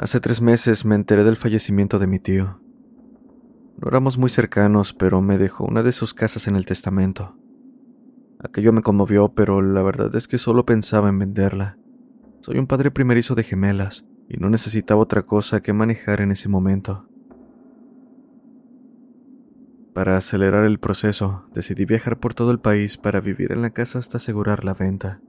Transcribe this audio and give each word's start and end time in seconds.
Hace 0.00 0.20
tres 0.20 0.40
meses 0.40 0.84
me 0.84 0.94
enteré 0.94 1.24
del 1.24 1.34
fallecimiento 1.34 1.98
de 1.98 2.06
mi 2.06 2.20
tío. 2.20 2.60
No 3.78 3.88
éramos 3.88 4.16
muy 4.16 4.30
cercanos, 4.30 4.94
pero 4.94 5.20
me 5.22 5.38
dejó 5.38 5.64
una 5.64 5.82
de 5.82 5.90
sus 5.90 6.14
casas 6.14 6.46
en 6.46 6.54
el 6.54 6.66
testamento. 6.66 7.36
Aquello 8.38 8.72
me 8.72 8.80
conmovió, 8.80 9.34
pero 9.34 9.60
la 9.60 9.82
verdad 9.82 10.14
es 10.14 10.28
que 10.28 10.38
solo 10.38 10.64
pensaba 10.64 11.08
en 11.08 11.18
venderla. 11.18 11.78
Soy 12.42 12.58
un 12.58 12.68
padre 12.68 12.92
primerizo 12.92 13.34
de 13.34 13.42
gemelas 13.42 14.06
y 14.28 14.36
no 14.36 14.48
necesitaba 14.50 15.00
otra 15.00 15.22
cosa 15.22 15.62
que 15.62 15.72
manejar 15.72 16.20
en 16.20 16.30
ese 16.30 16.48
momento. 16.48 17.08
Para 19.94 20.16
acelerar 20.16 20.64
el 20.64 20.78
proceso, 20.78 21.48
decidí 21.52 21.86
viajar 21.86 22.20
por 22.20 22.34
todo 22.34 22.52
el 22.52 22.60
país 22.60 22.98
para 22.98 23.20
vivir 23.20 23.50
en 23.50 23.62
la 23.62 23.70
casa 23.70 23.98
hasta 23.98 24.18
asegurar 24.18 24.64
la 24.64 24.74
venta. 24.74 25.20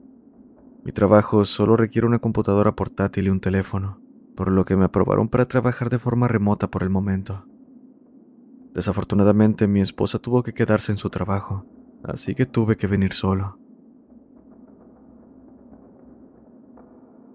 Mi 0.84 0.92
trabajo 0.92 1.44
solo 1.44 1.76
requiere 1.76 2.06
una 2.06 2.20
computadora 2.20 2.76
portátil 2.76 3.26
y 3.26 3.30
un 3.30 3.40
teléfono 3.40 4.00
por 4.40 4.50
lo 4.50 4.64
que 4.64 4.74
me 4.74 4.86
aprobaron 4.86 5.28
para 5.28 5.46
trabajar 5.46 5.90
de 5.90 5.98
forma 5.98 6.26
remota 6.26 6.70
por 6.70 6.82
el 6.82 6.88
momento. 6.88 7.46
Desafortunadamente 8.72 9.68
mi 9.68 9.82
esposa 9.82 10.18
tuvo 10.18 10.42
que 10.42 10.54
quedarse 10.54 10.92
en 10.92 10.96
su 10.96 11.10
trabajo, 11.10 11.66
así 12.04 12.34
que 12.34 12.46
tuve 12.46 12.78
que 12.78 12.86
venir 12.86 13.12
solo. 13.12 13.58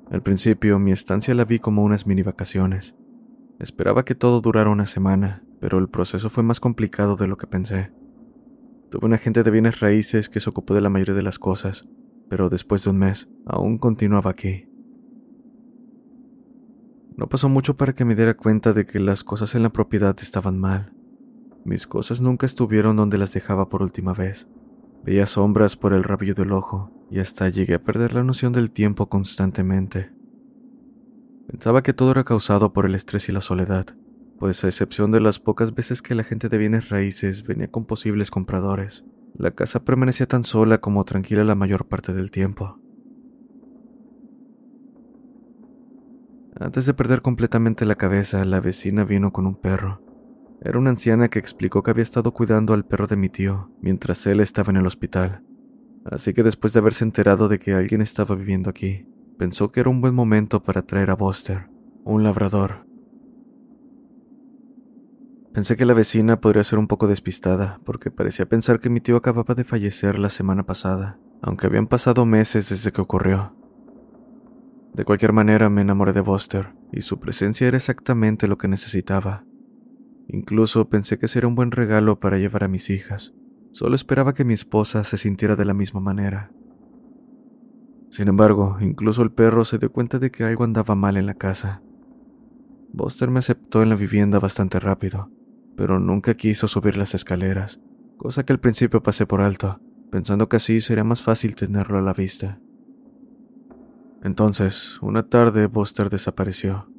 Al 0.09 0.23
principio 0.23 0.79
mi 0.79 0.91
estancia 0.91 1.35
la 1.35 1.45
vi 1.45 1.59
como 1.59 1.83
unas 1.83 2.07
mini 2.07 2.23
vacaciones. 2.23 2.95
Esperaba 3.59 4.03
que 4.03 4.15
todo 4.15 4.41
durara 4.41 4.71
una 4.71 4.87
semana, 4.87 5.43
pero 5.59 5.77
el 5.77 5.89
proceso 5.89 6.31
fue 6.31 6.41
más 6.41 6.59
complicado 6.59 7.17
de 7.17 7.27
lo 7.27 7.37
que 7.37 7.45
pensé. 7.45 7.93
Tuve 8.89 9.05
un 9.05 9.13
agente 9.13 9.43
de 9.43 9.51
bienes 9.51 9.79
raíces 9.79 10.27
que 10.27 10.39
se 10.39 10.49
ocupó 10.49 10.73
de 10.73 10.81
la 10.81 10.89
mayoría 10.89 11.13
de 11.13 11.21
las 11.21 11.37
cosas, 11.37 11.87
pero 12.31 12.49
después 12.49 12.83
de 12.83 12.89
un 12.89 12.97
mes 12.97 13.29
aún 13.45 13.77
continuaba 13.77 14.31
aquí. 14.31 14.67
No 17.17 17.27
pasó 17.27 17.47
mucho 17.49 17.77
para 17.77 17.93
que 17.93 18.05
me 18.05 18.15
diera 18.15 18.33
cuenta 18.33 18.73
de 18.73 18.85
que 18.85 18.99
las 18.99 19.23
cosas 19.23 19.55
en 19.55 19.63
la 19.63 19.71
propiedad 19.71 20.15
estaban 20.19 20.59
mal. 20.59 20.93
Mis 21.63 21.87
cosas 21.87 22.21
nunca 22.21 22.45
estuvieron 22.45 22.95
donde 22.95 23.17
las 23.17 23.33
dejaba 23.33 23.69
por 23.69 23.81
última 23.81 24.13
vez. 24.13 24.47
Veía 25.03 25.25
sombras 25.25 25.77
por 25.77 25.93
el 25.93 26.03
rabillo 26.03 26.33
del 26.33 26.51
ojo 26.51 26.91
y 27.09 27.19
hasta 27.19 27.49
llegué 27.49 27.75
a 27.75 27.83
perder 27.83 28.13
la 28.13 28.23
noción 28.23 28.53
del 28.53 28.71
tiempo 28.71 29.07
constantemente. 29.07 30.11
Pensaba 31.47 31.83
que 31.83 31.93
todo 31.93 32.11
era 32.11 32.23
causado 32.23 32.73
por 32.73 32.85
el 32.85 32.95
estrés 32.95 33.29
y 33.29 33.31
la 33.31 33.41
soledad, 33.41 33.85
pues 34.39 34.63
a 34.63 34.67
excepción 34.67 35.11
de 35.11 35.21
las 35.21 35.39
pocas 35.39 35.73
veces 35.73 36.01
que 36.01 36.15
la 36.15 36.23
gente 36.23 36.49
de 36.49 36.57
bienes 36.57 36.89
raíces 36.89 37.43
venía 37.43 37.69
con 37.69 37.85
posibles 37.85 38.31
compradores, 38.31 39.05
la 39.37 39.51
casa 39.51 39.83
permanecía 39.83 40.27
tan 40.27 40.43
sola 40.43 40.79
como 40.79 41.03
tranquila 41.03 41.43
la 41.43 41.55
mayor 41.55 41.87
parte 41.87 42.13
del 42.13 42.31
tiempo. 42.31 42.79
Antes 46.57 46.85
de 46.85 46.93
perder 46.93 47.21
completamente 47.21 47.85
la 47.85 47.95
cabeza, 47.95 48.45
la 48.45 48.61
vecina 48.61 49.03
vino 49.03 49.33
con 49.33 49.45
un 49.45 49.55
perro. 49.55 50.01
Era 50.61 50.79
una 50.79 50.91
anciana 50.91 51.27
que 51.27 51.37
explicó 51.37 51.83
que 51.83 51.91
había 51.91 52.03
estado 52.03 52.33
cuidando 52.33 52.73
al 52.73 52.85
perro 52.85 53.07
de 53.07 53.17
mi 53.17 53.27
tío 53.27 53.71
mientras 53.81 54.25
él 54.25 54.39
estaba 54.39 54.71
en 54.71 54.77
el 54.77 54.87
hospital. 54.87 55.43
Así 56.05 56.33
que 56.33 56.43
después 56.43 56.71
de 56.71 56.79
haberse 56.79 57.03
enterado 57.03 57.49
de 57.49 57.59
que 57.59 57.73
alguien 57.73 58.01
estaba 58.01 58.35
viviendo 58.35 58.69
aquí, 58.69 59.05
pensó 59.37 59.69
que 59.69 59.81
era 59.81 59.89
un 59.89 59.99
buen 59.99 60.15
momento 60.15 60.63
para 60.63 60.83
traer 60.83 61.09
a 61.09 61.15
Buster, 61.15 61.69
un 62.05 62.23
labrador. 62.23 62.85
Pensé 65.51 65.75
que 65.75 65.85
la 65.85 65.93
vecina 65.93 66.39
podría 66.39 66.63
ser 66.63 66.79
un 66.79 66.87
poco 66.87 67.07
despistada, 67.07 67.81
porque 67.83 68.11
parecía 68.11 68.45
pensar 68.45 68.79
que 68.79 68.89
mi 68.89 69.01
tío 69.01 69.17
acababa 69.17 69.55
de 69.55 69.63
fallecer 69.65 70.19
la 70.19 70.29
semana 70.29 70.65
pasada, 70.65 71.19
aunque 71.41 71.67
habían 71.67 71.87
pasado 71.87 72.25
meses 72.25 72.69
desde 72.69 72.91
que 72.91 73.01
ocurrió. 73.01 73.54
De 74.95 75.03
cualquier 75.03 75.33
manera 75.33 75.69
me 75.69 75.81
enamoré 75.81 76.13
de 76.13 76.21
Buster, 76.21 76.73
y 76.93 77.01
su 77.01 77.19
presencia 77.19 77.67
era 77.67 77.75
exactamente 77.75 78.47
lo 78.47 78.57
que 78.57 78.69
necesitaba. 78.69 79.43
Incluso 80.29 80.87
pensé 80.87 81.19
que 81.19 81.27
sería 81.27 81.49
un 81.49 81.55
buen 81.55 81.71
regalo 81.71 82.21
para 82.21 82.37
llevar 82.37 82.63
a 82.63 82.69
mis 82.69 82.89
hijas. 82.89 83.33
Solo 83.71 83.97
esperaba 83.97 84.33
que 84.33 84.45
mi 84.45 84.53
esposa 84.53 85.03
se 85.03 85.17
sintiera 85.17 85.57
de 85.57 85.65
la 85.65 85.73
misma 85.73 85.99
manera. 85.99 86.49
Sin 88.09 88.29
embargo, 88.29 88.77
incluso 88.79 89.21
el 89.21 89.33
perro 89.33 89.65
se 89.65 89.79
dio 89.79 89.91
cuenta 89.91 90.17
de 90.17 90.31
que 90.31 90.45
algo 90.45 90.63
andaba 90.63 90.95
mal 90.95 91.17
en 91.17 91.25
la 91.25 91.33
casa. 91.33 91.83
Buster 92.93 93.29
me 93.29 93.39
aceptó 93.39 93.83
en 93.83 93.89
la 93.89 93.97
vivienda 93.97 94.39
bastante 94.39 94.79
rápido, 94.79 95.29
pero 95.75 95.99
nunca 95.99 96.35
quiso 96.35 96.69
subir 96.69 96.95
las 96.95 97.13
escaleras, 97.15 97.81
cosa 98.15 98.45
que 98.45 98.53
al 98.53 98.61
principio 98.61 99.03
pasé 99.03 99.25
por 99.25 99.41
alto, 99.41 99.81
pensando 100.09 100.47
que 100.47 100.55
así 100.55 100.79
sería 100.79 101.03
más 101.03 101.21
fácil 101.21 101.53
tenerlo 101.55 101.97
a 101.97 102.01
la 102.01 102.13
vista. 102.13 102.61
Entonces, 104.25 104.97
una 105.03 105.29
tarde, 105.29 105.67
Buster 105.67 106.09
desapareció. 106.09 106.89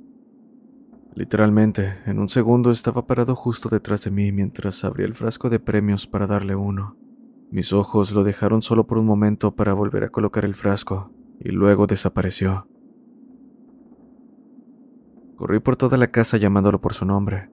Literalmente, 1.16 1.98
en 2.06 2.20
un 2.20 2.28
segundo 2.28 2.70
estaba 2.70 3.08
parado 3.08 3.34
justo 3.34 3.68
detrás 3.68 4.04
de 4.04 4.12
mí 4.12 4.30
mientras 4.30 4.84
abría 4.84 5.06
el 5.06 5.16
frasco 5.16 5.50
de 5.50 5.58
premios 5.58 6.06
para 6.06 6.28
darle 6.28 6.54
uno. 6.54 6.96
Mis 7.50 7.72
ojos 7.72 8.12
lo 8.12 8.22
dejaron 8.22 8.62
solo 8.62 8.86
por 8.86 8.98
un 8.98 9.06
momento 9.06 9.56
para 9.56 9.74
volver 9.74 10.04
a 10.04 10.10
colocar 10.10 10.44
el 10.44 10.54
frasco, 10.54 11.10
y 11.40 11.48
luego 11.48 11.88
desapareció. 11.88 12.68
Corrí 15.34 15.58
por 15.58 15.74
toda 15.74 15.96
la 15.96 16.12
casa 16.12 16.36
llamándolo 16.36 16.80
por 16.80 16.94
su 16.94 17.04
nombre. 17.06 17.50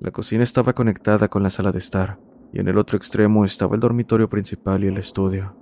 La 0.00 0.10
cocina 0.10 0.42
estaba 0.42 0.72
conectada 0.72 1.28
con 1.28 1.44
la 1.44 1.50
sala 1.50 1.70
de 1.70 1.78
estar, 1.78 2.18
y 2.52 2.58
en 2.58 2.66
el 2.66 2.76
otro 2.76 2.96
extremo 2.96 3.44
estaba 3.44 3.76
el 3.76 3.80
dormitorio 3.80 4.28
principal 4.28 4.82
y 4.82 4.88
el 4.88 4.96
estudio. 4.96 5.59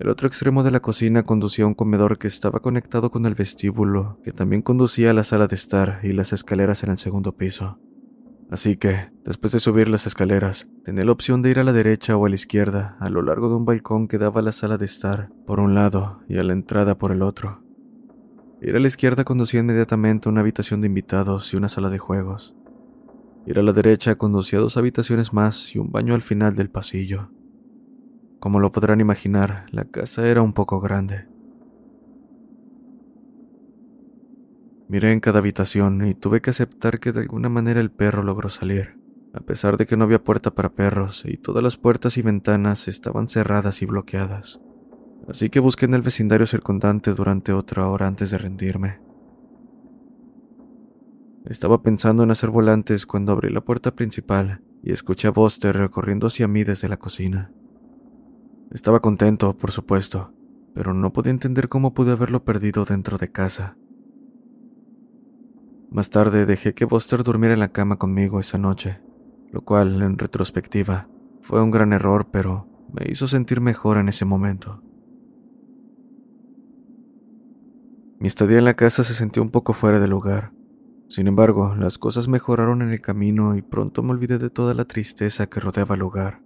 El 0.00 0.08
otro 0.08 0.26
extremo 0.26 0.62
de 0.62 0.70
la 0.70 0.80
cocina 0.80 1.24
conducía 1.24 1.66
a 1.66 1.68
un 1.68 1.74
comedor 1.74 2.16
que 2.16 2.26
estaba 2.26 2.60
conectado 2.60 3.10
con 3.10 3.26
el 3.26 3.34
vestíbulo, 3.34 4.18
que 4.24 4.32
también 4.32 4.62
conducía 4.62 5.10
a 5.10 5.12
la 5.12 5.24
sala 5.24 5.46
de 5.46 5.56
estar 5.56 6.00
y 6.02 6.14
las 6.14 6.32
escaleras 6.32 6.82
en 6.82 6.90
el 6.90 6.96
segundo 6.96 7.36
piso. 7.36 7.78
Así 8.50 8.78
que, 8.78 9.12
después 9.26 9.52
de 9.52 9.60
subir 9.60 9.90
las 9.90 10.06
escaleras, 10.06 10.68
tenía 10.84 11.04
la 11.04 11.12
opción 11.12 11.42
de 11.42 11.50
ir 11.50 11.58
a 11.58 11.64
la 11.64 11.74
derecha 11.74 12.16
o 12.16 12.24
a 12.24 12.30
la 12.30 12.34
izquierda, 12.34 12.96
a 12.98 13.10
lo 13.10 13.20
largo 13.20 13.50
de 13.50 13.56
un 13.56 13.66
balcón 13.66 14.08
que 14.08 14.16
daba 14.16 14.40
a 14.40 14.42
la 14.42 14.52
sala 14.52 14.78
de 14.78 14.86
estar 14.86 15.30
por 15.46 15.60
un 15.60 15.74
lado 15.74 16.22
y 16.30 16.38
a 16.38 16.44
la 16.44 16.54
entrada 16.54 16.96
por 16.96 17.12
el 17.12 17.20
otro. 17.20 17.62
Ir 18.62 18.76
a 18.76 18.80
la 18.80 18.88
izquierda 18.88 19.24
conducía 19.24 19.60
inmediatamente 19.60 20.30
a 20.30 20.32
una 20.32 20.40
habitación 20.40 20.80
de 20.80 20.86
invitados 20.86 21.52
y 21.52 21.58
una 21.58 21.68
sala 21.68 21.90
de 21.90 21.98
juegos. 21.98 22.56
Ir 23.44 23.58
a 23.58 23.62
la 23.62 23.74
derecha 23.74 24.14
conducía 24.14 24.60
a 24.60 24.62
dos 24.62 24.78
habitaciones 24.78 25.34
más 25.34 25.76
y 25.76 25.78
un 25.78 25.92
baño 25.92 26.14
al 26.14 26.22
final 26.22 26.54
del 26.54 26.70
pasillo. 26.70 27.30
Como 28.40 28.58
lo 28.58 28.72
podrán 28.72 29.00
imaginar, 29.00 29.66
la 29.70 29.84
casa 29.84 30.26
era 30.26 30.40
un 30.40 30.54
poco 30.54 30.80
grande. 30.80 31.26
Miré 34.88 35.12
en 35.12 35.20
cada 35.20 35.38
habitación 35.38 36.04
y 36.06 36.14
tuve 36.14 36.40
que 36.40 36.48
aceptar 36.48 36.98
que 36.98 37.12
de 37.12 37.20
alguna 37.20 37.50
manera 37.50 37.80
el 37.80 37.90
perro 37.90 38.22
logró 38.22 38.48
salir, 38.48 38.98
a 39.34 39.40
pesar 39.40 39.76
de 39.76 39.84
que 39.84 39.96
no 39.96 40.04
había 40.04 40.24
puerta 40.24 40.54
para 40.54 40.72
perros 40.72 41.24
y 41.26 41.36
todas 41.36 41.62
las 41.62 41.76
puertas 41.76 42.16
y 42.16 42.22
ventanas 42.22 42.88
estaban 42.88 43.28
cerradas 43.28 43.82
y 43.82 43.86
bloqueadas. 43.86 44.58
Así 45.28 45.50
que 45.50 45.60
busqué 45.60 45.84
en 45.84 45.94
el 45.94 46.02
vecindario 46.02 46.46
circundante 46.46 47.12
durante 47.12 47.52
otra 47.52 47.88
hora 47.88 48.06
antes 48.06 48.30
de 48.30 48.38
rendirme. 48.38 49.00
Estaba 51.44 51.82
pensando 51.82 52.22
en 52.22 52.30
hacer 52.30 52.48
volantes 52.48 53.04
cuando 53.04 53.32
abrí 53.32 53.52
la 53.52 53.60
puerta 53.60 53.94
principal 53.94 54.62
y 54.82 54.92
escuché 54.92 55.28
a 55.28 55.30
Buster 55.30 55.76
recorriendo 55.76 56.26
hacia 56.26 56.48
mí 56.48 56.64
desde 56.64 56.88
la 56.88 56.96
cocina. 56.96 57.52
Estaba 58.70 59.00
contento, 59.00 59.56
por 59.56 59.72
supuesto, 59.72 60.32
pero 60.74 60.94
no 60.94 61.12
podía 61.12 61.32
entender 61.32 61.68
cómo 61.68 61.92
pude 61.92 62.12
haberlo 62.12 62.44
perdido 62.44 62.84
dentro 62.84 63.18
de 63.18 63.32
casa. 63.32 63.76
Más 65.90 66.08
tarde 66.10 66.46
dejé 66.46 66.72
que 66.72 66.84
Buster 66.84 67.24
durmiera 67.24 67.52
en 67.52 67.58
la 67.58 67.72
cama 67.72 67.96
conmigo 67.96 68.38
esa 68.38 68.58
noche, 68.58 69.00
lo 69.50 69.62
cual, 69.62 70.00
en 70.02 70.18
retrospectiva, 70.18 71.08
fue 71.40 71.60
un 71.60 71.72
gran 71.72 71.92
error, 71.92 72.28
pero 72.30 72.68
me 72.92 73.10
hizo 73.10 73.26
sentir 73.26 73.60
mejor 73.60 73.96
en 73.96 74.08
ese 74.08 74.24
momento. 74.24 74.80
Mi 78.20 78.28
estadía 78.28 78.58
en 78.58 78.66
la 78.66 78.74
casa 78.74 79.02
se 79.02 79.14
sentía 79.14 79.42
un 79.42 79.50
poco 79.50 79.72
fuera 79.72 79.98
de 79.98 80.06
lugar. 80.06 80.52
Sin 81.08 81.26
embargo, 81.26 81.74
las 81.74 81.98
cosas 81.98 82.28
mejoraron 82.28 82.82
en 82.82 82.90
el 82.90 83.00
camino 83.00 83.56
y 83.56 83.62
pronto 83.62 84.04
me 84.04 84.12
olvidé 84.12 84.38
de 84.38 84.50
toda 84.50 84.74
la 84.74 84.84
tristeza 84.84 85.48
que 85.48 85.58
rodeaba 85.58 85.96
el 85.96 86.00
lugar. 86.00 86.40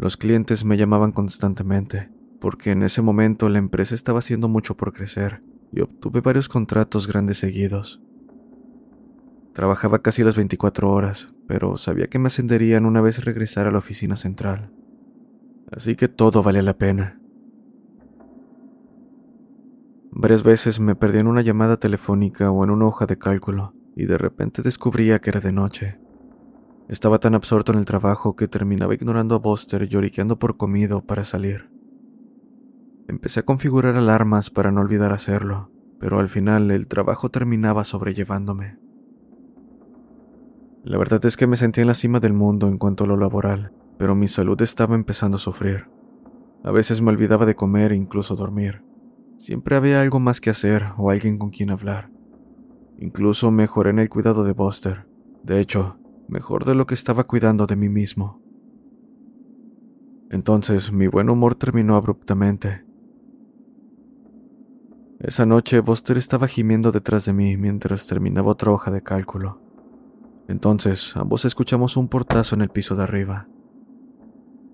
Los 0.00 0.16
clientes 0.16 0.64
me 0.64 0.78
llamaban 0.78 1.12
constantemente, 1.12 2.08
porque 2.40 2.70
en 2.70 2.82
ese 2.82 3.02
momento 3.02 3.50
la 3.50 3.58
empresa 3.58 3.94
estaba 3.94 4.20
haciendo 4.20 4.48
mucho 4.48 4.74
por 4.74 4.94
crecer 4.94 5.42
y 5.74 5.82
obtuve 5.82 6.22
varios 6.22 6.48
contratos 6.48 7.06
grandes 7.06 7.36
seguidos. 7.36 8.00
Trabajaba 9.52 9.98
casi 9.98 10.24
las 10.24 10.36
24 10.36 10.90
horas, 10.90 11.34
pero 11.46 11.76
sabía 11.76 12.06
que 12.06 12.18
me 12.18 12.28
ascenderían 12.28 12.86
una 12.86 13.02
vez 13.02 13.22
regresara 13.26 13.68
a 13.68 13.72
la 13.72 13.80
oficina 13.80 14.16
central. 14.16 14.72
Así 15.70 15.96
que 15.96 16.08
todo 16.08 16.42
valía 16.42 16.62
la 16.62 16.78
pena. 16.78 17.20
Varias 20.12 20.42
veces 20.42 20.80
me 20.80 20.96
perdí 20.96 21.18
en 21.18 21.26
una 21.26 21.42
llamada 21.42 21.76
telefónica 21.76 22.50
o 22.50 22.64
en 22.64 22.70
una 22.70 22.86
hoja 22.86 23.04
de 23.04 23.18
cálculo, 23.18 23.74
y 23.94 24.06
de 24.06 24.16
repente 24.16 24.62
descubría 24.62 25.18
que 25.18 25.28
era 25.28 25.40
de 25.40 25.52
noche. 25.52 25.98
Estaba 26.90 27.20
tan 27.20 27.36
absorto 27.36 27.70
en 27.70 27.78
el 27.78 27.84
trabajo 27.84 28.34
que 28.34 28.48
terminaba 28.48 28.92
ignorando 28.92 29.36
a 29.36 29.38
Buster 29.38 29.86
lloriqueando 29.86 30.40
por 30.40 30.56
comido 30.56 31.06
para 31.06 31.24
salir. 31.24 31.70
Empecé 33.06 33.38
a 33.38 33.42
configurar 33.44 33.94
alarmas 33.94 34.50
para 34.50 34.72
no 34.72 34.80
olvidar 34.80 35.12
hacerlo, 35.12 35.70
pero 36.00 36.18
al 36.18 36.28
final 36.28 36.72
el 36.72 36.88
trabajo 36.88 37.30
terminaba 37.30 37.84
sobrellevándome. 37.84 38.80
La 40.82 40.98
verdad 40.98 41.24
es 41.26 41.36
que 41.36 41.46
me 41.46 41.56
sentía 41.56 41.82
en 41.82 41.86
la 41.88 41.94
cima 41.94 42.18
del 42.18 42.32
mundo 42.32 42.66
en 42.66 42.76
cuanto 42.76 43.04
a 43.04 43.06
lo 43.06 43.16
laboral, 43.16 43.72
pero 43.96 44.16
mi 44.16 44.26
salud 44.26 44.60
estaba 44.60 44.96
empezando 44.96 45.36
a 45.36 45.40
sufrir. 45.40 45.88
A 46.64 46.72
veces 46.72 47.02
me 47.02 47.12
olvidaba 47.12 47.46
de 47.46 47.54
comer 47.54 47.92
e 47.92 47.96
incluso 47.96 48.34
dormir. 48.34 48.82
Siempre 49.36 49.76
había 49.76 50.02
algo 50.02 50.18
más 50.18 50.40
que 50.40 50.50
hacer 50.50 50.88
o 50.98 51.10
alguien 51.10 51.38
con 51.38 51.50
quien 51.50 51.70
hablar. 51.70 52.10
Incluso 52.98 53.52
mejoré 53.52 53.90
en 53.90 54.00
el 54.00 54.08
cuidado 54.08 54.42
de 54.42 54.54
Buster. 54.54 55.06
De 55.44 55.60
hecho, 55.60 55.99
mejor 56.30 56.64
de 56.64 56.74
lo 56.74 56.86
que 56.86 56.94
estaba 56.94 57.24
cuidando 57.24 57.66
de 57.66 57.76
mí 57.76 57.88
mismo. 57.88 58.40
Entonces 60.30 60.92
mi 60.92 61.08
buen 61.08 61.28
humor 61.28 61.56
terminó 61.56 61.96
abruptamente. 61.96 62.84
Esa 65.18 65.44
noche 65.44 65.80
Buster 65.80 66.16
estaba 66.16 66.46
gimiendo 66.46 66.92
detrás 66.92 67.26
de 67.26 67.32
mí 67.32 67.56
mientras 67.56 68.06
terminaba 68.06 68.52
otra 68.52 68.70
hoja 68.70 68.90
de 68.90 69.02
cálculo. 69.02 69.60
Entonces 70.48 71.16
ambos 71.16 71.44
escuchamos 71.44 71.96
un 71.96 72.08
portazo 72.08 72.54
en 72.54 72.62
el 72.62 72.70
piso 72.70 72.94
de 72.94 73.02
arriba. 73.02 73.48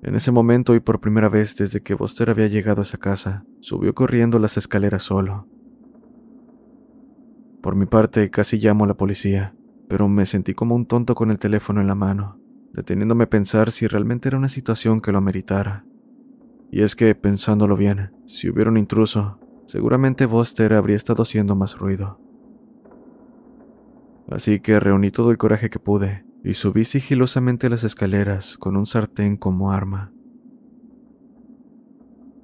En 0.03 0.15
ese 0.15 0.31
momento 0.31 0.75
y 0.75 0.81
por 0.81 1.01
primera 1.01 1.29
vez 1.29 1.57
desde 1.57 1.83
que 1.83 1.95
Buster 1.95 2.31
había 2.31 2.47
llegado 2.47 2.81
a 2.81 2.83
esa 2.83 2.99
casa, 2.99 3.45
subió 3.61 3.95
corriendo 3.95 4.39
las 4.39 4.57
escaleras 4.57 5.03
solo. 5.03 5.49
Por 7.63 7.75
mi 7.75 7.87
parte 7.87 8.31
casi 8.31 8.59
llamo 8.59 8.85
a 8.85 8.89
la 8.89 8.97
policía, 8.97 9.57
pero 9.89 10.09
me 10.09 10.27
sentí 10.27 10.55
como 10.55 10.75
un 10.75 10.87
tonto 10.87 11.15
con 11.15 11.31
el 11.31 11.39
teléfono 11.39 11.81
en 11.81 11.87
la 11.87 11.95
mano, 11.95 12.39
deteniéndome 12.73 13.25
a 13.25 13.31
pensar 13.31 13.71
si 13.71 13.87
realmente 13.87 14.29
era 14.29 14.39
una 14.39 14.49
situación 14.49 15.01
que 15.01 15.13
lo 15.13 15.19
ameritara. 15.19 15.85
Y 16.71 16.83
es 16.83 16.97
que, 16.97 17.15
pensándolo 17.15 17.77
bien, 17.77 18.13
si 18.27 18.49
hubiera 18.51 18.71
un 18.71 18.79
intruso, 18.79 19.39
seguramente 19.67 20.27
Buster 20.27 20.75
habría 20.75 20.97
estado 20.97 21.23
haciendo 21.23 21.55
más 21.55 21.79
ruido. 21.79 22.21
Así 24.29 24.59
que 24.59 24.81
reuní 24.81 25.11
todo 25.13 25.31
el 25.31 25.39
coraje 25.39 25.71
que 25.71 25.79
pude 25.79 26.25
y 26.43 26.55
subí 26.55 26.85
sigilosamente 26.85 27.71
las 27.71 27.85
escaleras 27.85 28.57
con 28.57 28.77
un 28.77 28.87
sartén 28.87 29.37
como 29.37 29.71
arma. 29.71 30.13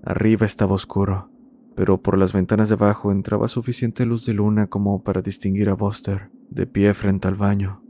Arriba 0.05 0.47
estaba 0.47 0.75
oscuro, 0.75 1.31
pero 1.75 2.00
por 2.00 2.19
las 2.19 2.33
ventanas 2.33 2.69
de 2.69 2.77
abajo 2.77 3.11
entraba 3.11 3.49
suficiente 3.49 4.06
luz 4.06 4.25
de 4.27 4.35
luna 4.35 4.69
como 4.69 5.03
para 5.03 5.23
distinguir 5.23 5.69
a 5.69 5.75
Buster 5.75 6.31
de 6.55 6.67
pie 6.67 6.93
frente 6.95 7.29
al 7.29 7.35
baño. 7.35 7.83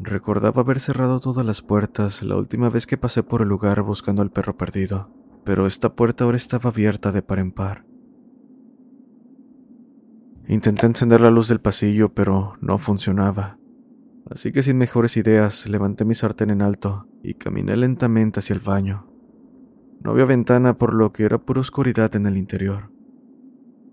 Recordaba 0.00 0.62
haber 0.62 0.80
cerrado 0.80 1.20
todas 1.20 1.44
las 1.44 1.62
puertas 1.62 2.22
la 2.22 2.36
última 2.36 2.70
vez 2.70 2.86
que 2.86 2.96
pasé 2.96 3.22
por 3.22 3.42
el 3.42 3.48
lugar 3.48 3.82
buscando 3.82 4.22
al 4.22 4.30
perro 4.30 4.56
perdido, 4.56 5.10
pero 5.44 5.66
esta 5.66 5.94
puerta 5.94 6.24
ahora 6.24 6.36
estaba 6.36 6.70
abierta 6.70 7.12
de 7.12 7.22
par 7.22 7.38
en 7.38 7.52
par. 7.52 7.84
Intenté 10.48 10.86
encender 10.86 11.20
la 11.20 11.30
luz 11.30 11.48
del 11.48 11.60
pasillo, 11.60 12.12
pero 12.12 12.54
no 12.60 12.78
funcionaba. 12.78 13.58
Así 14.28 14.50
que 14.50 14.62
sin 14.62 14.78
mejores 14.78 15.16
ideas 15.16 15.68
levanté 15.68 16.04
mi 16.04 16.14
sartén 16.14 16.50
en 16.50 16.62
alto 16.62 17.06
y 17.22 17.34
caminé 17.34 17.76
lentamente 17.76 18.40
hacia 18.40 18.54
el 18.54 18.60
baño. 18.60 19.06
No 20.02 20.12
había 20.12 20.24
ventana 20.24 20.76
por 20.78 20.94
lo 20.94 21.12
que 21.12 21.24
era 21.24 21.38
pura 21.38 21.60
oscuridad 21.60 22.16
en 22.16 22.26
el 22.26 22.36
interior. 22.36 22.90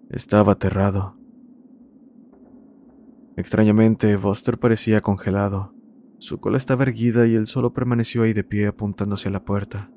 Estaba 0.10 0.54
aterrado. 0.54 1.17
Extrañamente, 3.38 4.18
Buster 4.18 4.58
parecía 4.58 5.00
congelado. 5.02 5.72
Su 6.18 6.40
cola 6.40 6.58
estaba 6.58 6.84
erguida 6.84 7.28
y 7.28 7.36
él 7.36 7.46
solo 7.46 7.72
permaneció 7.72 8.24
ahí 8.24 8.34
de 8.34 8.44
pie 8.44 8.66
apuntando 8.66 9.14
hacia 9.14 9.30
la 9.30 9.46
puerta. 9.46 9.92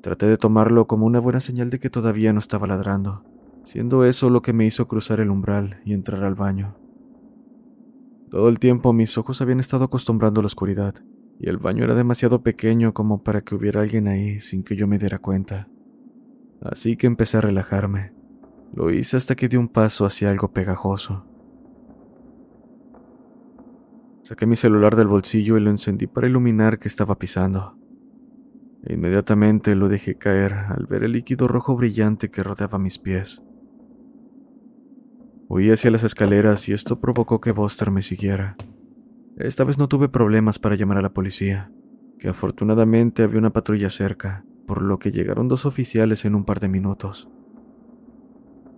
Traté 0.00 0.24
de 0.24 0.38
tomarlo 0.38 0.86
como 0.86 1.04
una 1.04 1.20
buena 1.20 1.40
señal 1.40 1.68
de 1.68 1.78
que 1.78 1.90
todavía 1.90 2.32
no 2.32 2.38
estaba 2.38 2.66
ladrando, 2.66 3.24
siendo 3.62 4.06
eso 4.06 4.30
lo 4.30 4.40
que 4.40 4.54
me 4.54 4.64
hizo 4.64 4.88
cruzar 4.88 5.20
el 5.20 5.28
umbral 5.28 5.82
y 5.84 5.92
entrar 5.92 6.24
al 6.24 6.34
baño. 6.34 6.78
Todo 8.30 8.48
el 8.48 8.58
tiempo 8.58 8.94
mis 8.94 9.18
ojos 9.18 9.42
habían 9.42 9.60
estado 9.60 9.84
acostumbrando 9.84 10.40
a 10.40 10.42
la 10.42 10.46
oscuridad, 10.46 10.94
y 11.38 11.50
el 11.50 11.58
baño 11.58 11.84
era 11.84 11.94
demasiado 11.94 12.42
pequeño 12.42 12.94
como 12.94 13.22
para 13.22 13.42
que 13.42 13.54
hubiera 13.54 13.82
alguien 13.82 14.08
ahí 14.08 14.40
sin 14.40 14.62
que 14.62 14.76
yo 14.76 14.86
me 14.86 14.98
diera 14.98 15.18
cuenta. 15.18 15.68
Así 16.62 16.96
que 16.96 17.06
empecé 17.06 17.36
a 17.36 17.42
relajarme. 17.42 18.14
Lo 18.72 18.90
hice 18.90 19.18
hasta 19.18 19.34
que 19.34 19.48
di 19.48 19.58
un 19.58 19.68
paso 19.68 20.06
hacia 20.06 20.30
algo 20.30 20.52
pegajoso. 20.52 21.26
Saqué 24.22 24.46
mi 24.46 24.56
celular 24.56 24.96
del 24.96 25.08
bolsillo 25.08 25.56
y 25.56 25.60
lo 25.60 25.70
encendí 25.70 26.06
para 26.06 26.28
iluminar 26.28 26.78
que 26.78 26.88
estaba 26.88 27.18
pisando. 27.18 27.76
Inmediatamente 28.88 29.74
lo 29.74 29.88
dejé 29.88 30.16
caer 30.16 30.52
al 30.54 30.86
ver 30.86 31.04
el 31.04 31.12
líquido 31.12 31.48
rojo 31.48 31.76
brillante 31.76 32.30
que 32.30 32.42
rodeaba 32.42 32.78
mis 32.78 32.98
pies. 32.98 33.42
Huí 35.48 35.70
hacia 35.70 35.90
las 35.90 36.04
escaleras 36.04 36.68
y 36.68 36.72
esto 36.72 37.00
provocó 37.00 37.40
que 37.40 37.52
Buster 37.52 37.90
me 37.90 38.02
siguiera. 38.02 38.56
Esta 39.36 39.64
vez 39.64 39.78
no 39.78 39.88
tuve 39.88 40.08
problemas 40.08 40.58
para 40.58 40.76
llamar 40.76 40.98
a 40.98 41.02
la 41.02 41.12
policía, 41.12 41.72
que 42.18 42.28
afortunadamente 42.28 43.22
había 43.22 43.38
una 43.38 43.52
patrulla 43.52 43.90
cerca, 43.90 44.44
por 44.66 44.82
lo 44.82 44.98
que 44.98 45.10
llegaron 45.10 45.48
dos 45.48 45.66
oficiales 45.66 46.24
en 46.24 46.34
un 46.34 46.44
par 46.44 46.60
de 46.60 46.68
minutos. 46.68 47.30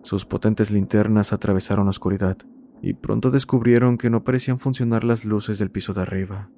Sus 0.03 0.25
potentes 0.25 0.71
linternas 0.71 1.33
atravesaron 1.33 1.87
la 1.87 1.91
oscuridad 1.91 2.38
y 2.83 2.95
pronto 2.95 3.31
descubrieron 3.31 3.97
que 3.97 4.11
no 4.11 4.25
parecían 4.25 4.59
funcionar 4.59 5.05
las 5.05 5.25
luces 5.25 5.59
del 5.61 5.71
piso 5.71 5.95
de 5.95 6.03
arriba. 6.03 6.51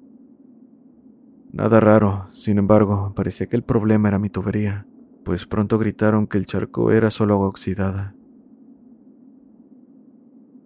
Nada 1.53 1.79
raro, 1.79 2.25
sin 2.27 2.57
embargo, 2.57 3.13
parecía 3.15 3.45
que 3.45 3.55
el 3.55 3.63
problema 3.63 4.09
era 4.09 4.19
mi 4.19 4.31
tubería, 4.31 4.87
pues 5.23 5.45
pronto 5.45 5.77
gritaron 5.77 6.25
que 6.25 6.39
el 6.39 6.47
charco 6.47 6.91
era 6.91 7.11
solo 7.11 7.35
agua 7.35 7.47
oxidada. 7.47 8.15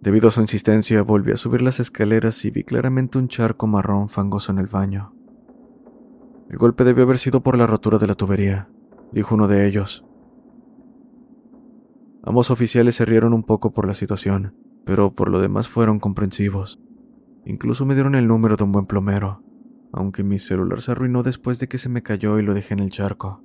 Debido 0.00 0.28
a 0.28 0.30
su 0.30 0.40
insistencia, 0.40 1.02
volví 1.02 1.30
a 1.32 1.36
subir 1.36 1.60
las 1.60 1.78
escaleras 1.78 2.42
y 2.46 2.50
vi 2.50 2.64
claramente 2.64 3.18
un 3.18 3.28
charco 3.28 3.66
marrón 3.66 4.08
fangoso 4.08 4.50
en 4.50 4.58
el 4.58 4.66
baño. 4.66 5.14
El 6.48 6.56
golpe 6.56 6.84
debió 6.84 7.04
haber 7.04 7.18
sido 7.18 7.42
por 7.42 7.58
la 7.58 7.66
rotura 7.66 7.98
de 7.98 8.06
la 8.06 8.14
tubería, 8.14 8.70
dijo 9.12 9.34
uno 9.34 9.46
de 9.46 9.68
ellos. 9.68 10.06
Ambos 12.22 12.50
oficiales 12.50 12.96
se 12.96 13.04
rieron 13.04 13.34
un 13.34 13.42
poco 13.42 13.72
por 13.72 13.86
la 13.86 13.94
situación, 13.94 14.54
pero 14.90 15.14
por 15.14 15.30
lo 15.30 15.40
demás 15.40 15.68
fueron 15.68 16.00
comprensivos. 16.00 16.80
Incluso 17.44 17.86
me 17.86 17.94
dieron 17.94 18.16
el 18.16 18.26
número 18.26 18.56
de 18.56 18.64
un 18.64 18.72
buen 18.72 18.86
plomero, 18.86 19.40
aunque 19.92 20.24
mi 20.24 20.40
celular 20.40 20.82
se 20.82 20.90
arruinó 20.90 21.22
después 21.22 21.60
de 21.60 21.68
que 21.68 21.78
se 21.78 21.88
me 21.88 22.02
cayó 22.02 22.40
y 22.40 22.42
lo 22.42 22.54
dejé 22.54 22.74
en 22.74 22.80
el 22.80 22.90
charco. 22.90 23.44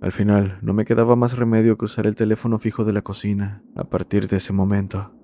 Al 0.00 0.10
final, 0.10 0.58
no 0.60 0.74
me 0.74 0.84
quedaba 0.84 1.14
más 1.14 1.38
remedio 1.38 1.76
que 1.76 1.84
usar 1.84 2.08
el 2.08 2.16
teléfono 2.16 2.58
fijo 2.58 2.84
de 2.84 2.92
la 2.92 3.02
cocina 3.02 3.62
a 3.76 3.84
partir 3.84 4.26
de 4.26 4.38
ese 4.38 4.52
momento. 4.52 5.14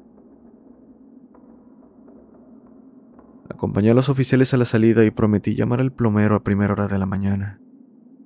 Acompañé 3.51 3.91
a 3.91 3.95
los 3.95 4.11
oficiales 4.11 4.55
a 4.55 4.59
la 4.59 4.65
salida 4.65 5.05
y 5.05 5.11
prometí 5.11 5.57
llamar 5.57 5.81
al 5.81 5.93
plomero 5.93 6.37
a 6.37 6.45
primera 6.45 6.73
hora 6.73 6.87
de 6.87 7.01
la 7.01 7.07
mañana. 7.07 7.61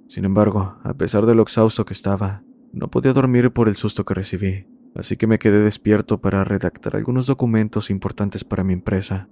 Sin 0.07 0.27
embargo, 0.27 0.77
a 0.85 0.93
pesar 0.93 1.25
de 1.25 1.35
lo 1.35 1.41
exhausto 1.41 1.87
que 1.87 1.95
estaba, 1.95 2.43
no 2.75 2.91
podía 2.91 3.15
dormir 3.15 3.55
por 3.55 3.69
el 3.69 3.77
susto 3.77 4.05
que 4.05 4.13
recibí, 4.13 4.67
así 4.95 5.17
que 5.17 5.27
me 5.27 5.39
quedé 5.39 5.61
despierto 5.61 6.21
para 6.21 6.45
redactar 6.45 6.97
algunos 6.97 7.27
documentos 7.27 7.91
importantes 7.91 8.45
para 8.45 8.65
mi 8.65 8.73
empresa. 8.73 9.29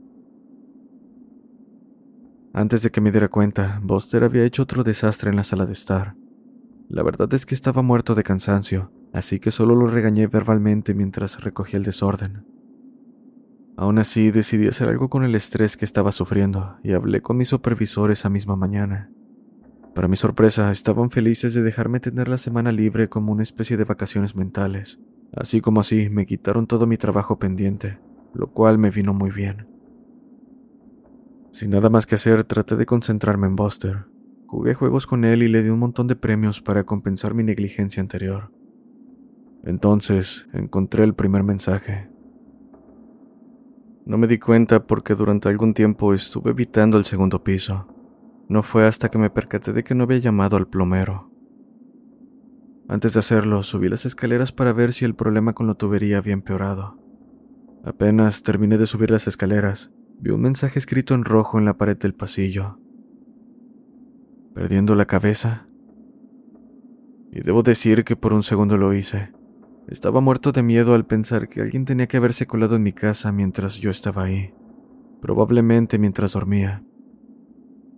Antes 2.52 2.83
de 2.83 2.90
que 2.90 3.00
me 3.00 3.12
diera 3.12 3.29
cuenta, 3.29 3.81
Buster 3.83 4.25
había 4.25 4.45
hecho 4.45 4.62
otro 4.62 4.83
desastre 4.83 5.31
en 5.31 5.37
la 5.37 5.45
sala 5.45 5.67
de 5.67 5.73
estar. 5.73 6.17
La 6.88 7.05
verdad 7.05 7.33
es 7.33 7.47
que 7.47 7.55
estaba 7.55 7.83
muerto 7.83 8.17
de 8.17 8.25
cansancio, 8.25 8.93
así 9.12 9.38
que 9.38 9.52
solo 9.52 9.76
lo 9.76 9.87
regañé 9.87 10.26
verbalmente 10.26 10.93
mientras 10.95 11.40
recogía 11.40 11.79
el 11.79 11.85
desorden. 11.85 12.45
Aún 13.76 13.99
así, 13.99 14.31
decidí 14.31 14.67
hacer 14.67 14.88
algo 14.88 15.09
con 15.09 15.25
el 15.25 15.35
estrés 15.35 15.76
que 15.76 15.85
estaba 15.85 16.12
sufriendo 16.12 16.79
y 16.83 16.93
hablé 16.93 17.23
con 17.23 17.37
mis 17.37 17.49
supervisores 17.49 18.19
esa 18.19 18.29
misma 18.29 18.57
mañana. 18.57 19.11
Para 19.95 20.09
mi 20.09 20.17
sorpresa, 20.17 20.71
estaban 20.71 21.11
felices 21.11 21.55
de 21.55 21.62
dejarme 21.62 22.00
tener 22.00 22.29
la 22.29 22.38
semana 22.38 22.73
libre 22.73 23.09
como 23.09 23.33
una 23.33 23.43
especie 23.43 23.76
de 23.76 23.85
vacaciones 23.85 24.37
mentales, 24.37 24.99
Así 25.32 25.60
como 25.60 25.80
así, 25.80 26.10
me 26.10 26.26
quitaron 26.26 26.66
todo 26.66 26.87
mi 26.87 26.96
trabajo 26.96 27.38
pendiente, 27.38 28.00
lo 28.34 28.52
cual 28.52 28.78
me 28.78 28.90
vino 28.90 29.14
muy 29.14 29.30
bien. 29.30 29.68
Sin 31.52 31.70
nada 31.70 31.90
más 31.90 32.06
que 32.06 32.14
hacer, 32.16 32.44
traté 32.44 32.76
de 32.76 32.87
concentrarme 32.87 33.46
en 33.46 33.56
Buster. 33.56 34.06
Jugué 34.46 34.75
juegos 34.75 35.06
con 35.06 35.25
él 35.25 35.42
y 35.42 35.49
le 35.49 35.62
di 35.62 35.70
un 35.70 35.78
montón 35.78 36.06
de 36.06 36.16
premios 36.16 36.60
para 36.60 36.84
compensar 36.84 37.34
mi 37.34 37.42
negligencia 37.42 38.00
anterior. 38.00 38.52
Entonces 39.62 40.49
encontré 40.52 41.04
el 41.04 41.14
primer 41.14 41.44
mensaje. 41.44 42.08
No 44.06 44.18
me 44.18 44.26
di 44.26 44.38
cuenta 44.38 44.87
porque 44.87 45.14
durante 45.14 45.49
algún 45.49 45.75
tiempo 45.75 46.14
estuve 46.14 46.50
evitando 46.50 46.99
el 46.99 47.04
segundo 47.04 47.44
piso. 47.44 47.87
No 48.49 48.62
fue 48.62 48.87
hasta 48.87 49.08
que 49.08 49.18
me 49.18 49.30
percaté 49.30 49.72
de 49.72 49.84
que 49.84 49.94
no 49.94 50.04
había 50.04 50.18
llamado 50.18 50.56
al 50.56 50.66
plomero. 50.66 51.29
Antes 52.90 53.12
de 53.12 53.20
hacerlo, 53.20 53.62
subí 53.62 53.88
las 53.88 54.04
escaleras 54.04 54.50
para 54.50 54.73
ver 54.73 54.92
si 54.92 55.04
el 55.04 55.14
problema 55.14 55.52
con 55.52 55.68
la 55.68 55.75
tubería 55.75 56.18
había 56.18 56.32
empeorado. 56.32 56.99
Apenas 57.85 58.42
terminé 58.42 58.78
de 58.78 58.88
subir 58.88 59.12
las 59.12 59.28
escaleras, 59.28 59.92
vi 60.18 60.32
un 60.32 60.40
mensaje 60.40 60.80
escrito 60.80 61.14
en 61.14 61.25
rojo 61.25 61.56
en 61.56 61.64
la 61.64 61.78
pared 61.78 61.97
del 61.97 62.16
pasillo. 62.16 62.80
Perdiendo 64.56 64.97
la 64.97 65.06
cabeza. 65.06 65.68
Y 67.30 67.42
debo 67.42 67.62
decir 67.62 68.02
que 68.02 68.16
por 68.16 68.32
un 68.32 68.42
segundo 68.42 68.76
lo 68.76 68.92
hice. 68.92 69.30
Estaba 69.87 70.20
muerto 70.20 70.50
de 70.50 70.64
miedo 70.64 70.94
al 70.97 71.06
pensar 71.06 71.47
que 71.47 71.61
alguien 71.61 71.85
tenía 71.85 72.09
que 72.09 72.16
haberse 72.16 72.49
colado 72.49 72.75
en 72.75 72.82
mi 72.82 72.92
casa 72.92 73.30
mientras 73.30 73.76
yo 73.76 73.92
estaba 73.92 74.25
ahí, 74.25 74.52
probablemente 75.20 75.97
mientras 75.97 76.32
dormía. 76.32 76.85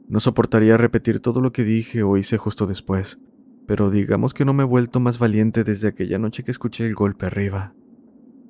No 0.06 0.20
soportaría 0.20 0.76
repetir 0.76 1.20
todo 1.20 1.40
lo 1.40 1.50
que 1.50 1.64
dije 1.64 2.02
o 2.02 2.18
hice 2.18 2.36
justo 2.36 2.66
después, 2.66 3.18
pero 3.66 3.90
digamos 3.90 4.34
que 4.34 4.44
no 4.44 4.52
me 4.52 4.62
he 4.62 4.66
vuelto 4.66 5.00
más 5.00 5.18
valiente 5.18 5.64
desde 5.64 5.88
aquella 5.88 6.18
noche 6.18 6.42
que 6.42 6.50
escuché 6.50 6.84
el 6.86 6.94
golpe 6.94 7.26
arriba. 7.26 7.74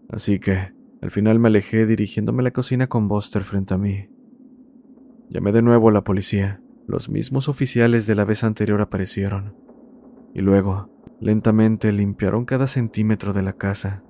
Así 0.08 0.38
que, 0.38 0.72
al 1.00 1.10
final 1.10 1.38
me 1.38 1.48
alejé 1.48 1.86
dirigiéndome 1.86 2.40
a 2.40 2.44
la 2.44 2.50
cocina 2.52 2.86
con 2.86 3.08
Buster 3.08 3.42
frente 3.42 3.74
a 3.74 3.78
mí. 3.78 4.08
Llamé 5.28 5.52
de 5.52 5.62
nuevo 5.62 5.88
a 5.88 5.92
la 5.92 6.04
policía. 6.04 6.62
Los 6.86 7.08
mismos 7.08 7.48
oficiales 7.48 8.06
de 8.06 8.14
la 8.14 8.24
vez 8.24 8.44
anterior 8.44 8.80
aparecieron. 8.80 9.56
Y 10.34 10.42
luego, 10.42 10.90
lentamente 11.20 11.92
limpiaron 11.92 12.44
cada 12.44 12.66
centímetro 12.66 13.32
de 13.32 13.42
la 13.42 13.54
casa. 13.54 14.04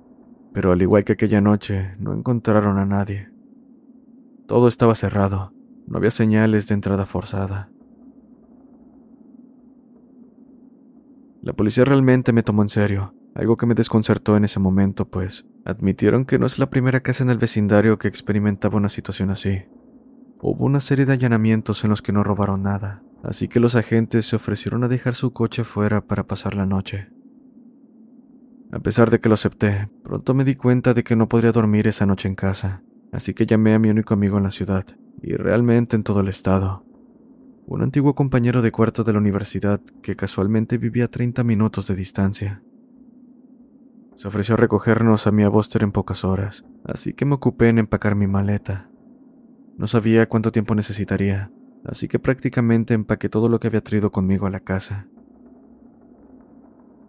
Pero 0.53 0.71
al 0.71 0.81
igual 0.81 1.03
que 1.03 1.13
aquella 1.13 1.41
noche, 1.41 1.95
no 1.97 2.13
encontraron 2.13 2.77
a 2.77 2.85
nadie. 2.85 3.29
Todo 4.47 4.67
estaba 4.67 4.95
cerrado. 4.95 5.53
No 5.87 5.97
había 5.97 6.11
señales 6.11 6.67
de 6.67 6.75
entrada 6.75 7.05
forzada. 7.05 7.71
La 11.43 11.51
policía 11.51 11.83
realmente 11.83 12.31
me 12.31 12.41
tomó 12.41 12.61
en 12.61 12.69
serio, 12.69 13.13
algo 13.35 13.57
que 13.57 13.65
me 13.65 13.75
desconcertó 13.75 14.37
en 14.37 14.45
ese 14.45 14.61
momento, 14.61 15.09
pues 15.09 15.45
admitieron 15.65 16.23
que 16.23 16.39
no 16.39 16.45
es 16.45 16.57
la 16.57 16.69
primera 16.69 17.01
casa 17.01 17.25
en 17.25 17.29
el 17.29 17.37
vecindario 17.37 17.97
que 17.97 18.07
experimentaba 18.07 18.77
una 18.77 18.87
situación 18.87 19.29
así. 19.29 19.65
Hubo 20.39 20.63
una 20.63 20.79
serie 20.79 21.05
de 21.05 21.11
allanamientos 21.11 21.83
en 21.83 21.89
los 21.89 22.01
que 22.01 22.13
no 22.13 22.23
robaron 22.23 22.63
nada, 22.63 23.03
así 23.23 23.49
que 23.49 23.59
los 23.59 23.75
agentes 23.75 24.25
se 24.25 24.37
ofrecieron 24.37 24.85
a 24.85 24.87
dejar 24.87 25.15
su 25.15 25.33
coche 25.33 25.65
fuera 25.65 26.07
para 26.07 26.27
pasar 26.27 26.55
la 26.55 26.65
noche. 26.65 27.09
A 28.71 28.79
pesar 28.79 29.09
de 29.11 29.19
que 29.19 29.27
lo 29.27 29.35
acepté, 29.35 29.89
pronto 30.01 30.33
me 30.33 30.45
di 30.45 30.55
cuenta 30.55 30.93
de 30.93 31.03
que 31.03 31.17
no 31.17 31.27
podría 31.27 31.51
dormir 31.51 31.87
esa 31.87 32.05
noche 32.05 32.29
en 32.29 32.35
casa, 32.35 32.83
así 33.11 33.33
que 33.33 33.45
llamé 33.45 33.73
a 33.73 33.79
mi 33.79 33.89
único 33.89 34.13
amigo 34.13 34.37
en 34.37 34.45
la 34.45 34.51
ciudad, 34.51 34.85
y 35.21 35.33
realmente 35.33 35.97
en 35.97 36.03
todo 36.03 36.21
el 36.21 36.29
estado, 36.29 36.85
un 37.65 37.81
antiguo 37.81 38.13
compañero 38.15 38.61
de 38.61 38.71
cuarto 38.71 39.03
de 39.03 39.13
la 39.13 39.19
universidad 39.19 39.81
que 40.01 40.15
casualmente 40.15 40.77
vivía 40.77 41.05
a 41.05 41.07
30 41.07 41.43
minutos 41.43 41.87
de 41.87 41.95
distancia. 41.95 42.63
Se 44.15 44.27
ofreció 44.27 44.55
a 44.55 44.57
recogernos 44.57 45.25
a 45.25 45.31
mi 45.31 45.45
Buster 45.45 45.83
en 45.83 45.91
pocas 45.91 46.23
horas, 46.23 46.65
así 46.83 47.13
que 47.13 47.25
me 47.25 47.35
ocupé 47.35 47.69
en 47.69 47.79
empacar 47.79 48.15
mi 48.15 48.27
maleta. 48.27 48.89
No 49.77 49.87
sabía 49.87 50.29
cuánto 50.29 50.51
tiempo 50.51 50.75
necesitaría, 50.75 51.51
así 51.83 52.07
que 52.07 52.19
prácticamente 52.19 52.93
empaqué 52.93 53.29
todo 53.29 53.49
lo 53.49 53.59
que 53.59 53.67
había 53.67 53.81
traído 53.81 54.11
conmigo 54.11 54.45
a 54.45 54.51
la 54.51 54.59
casa. 54.59 55.07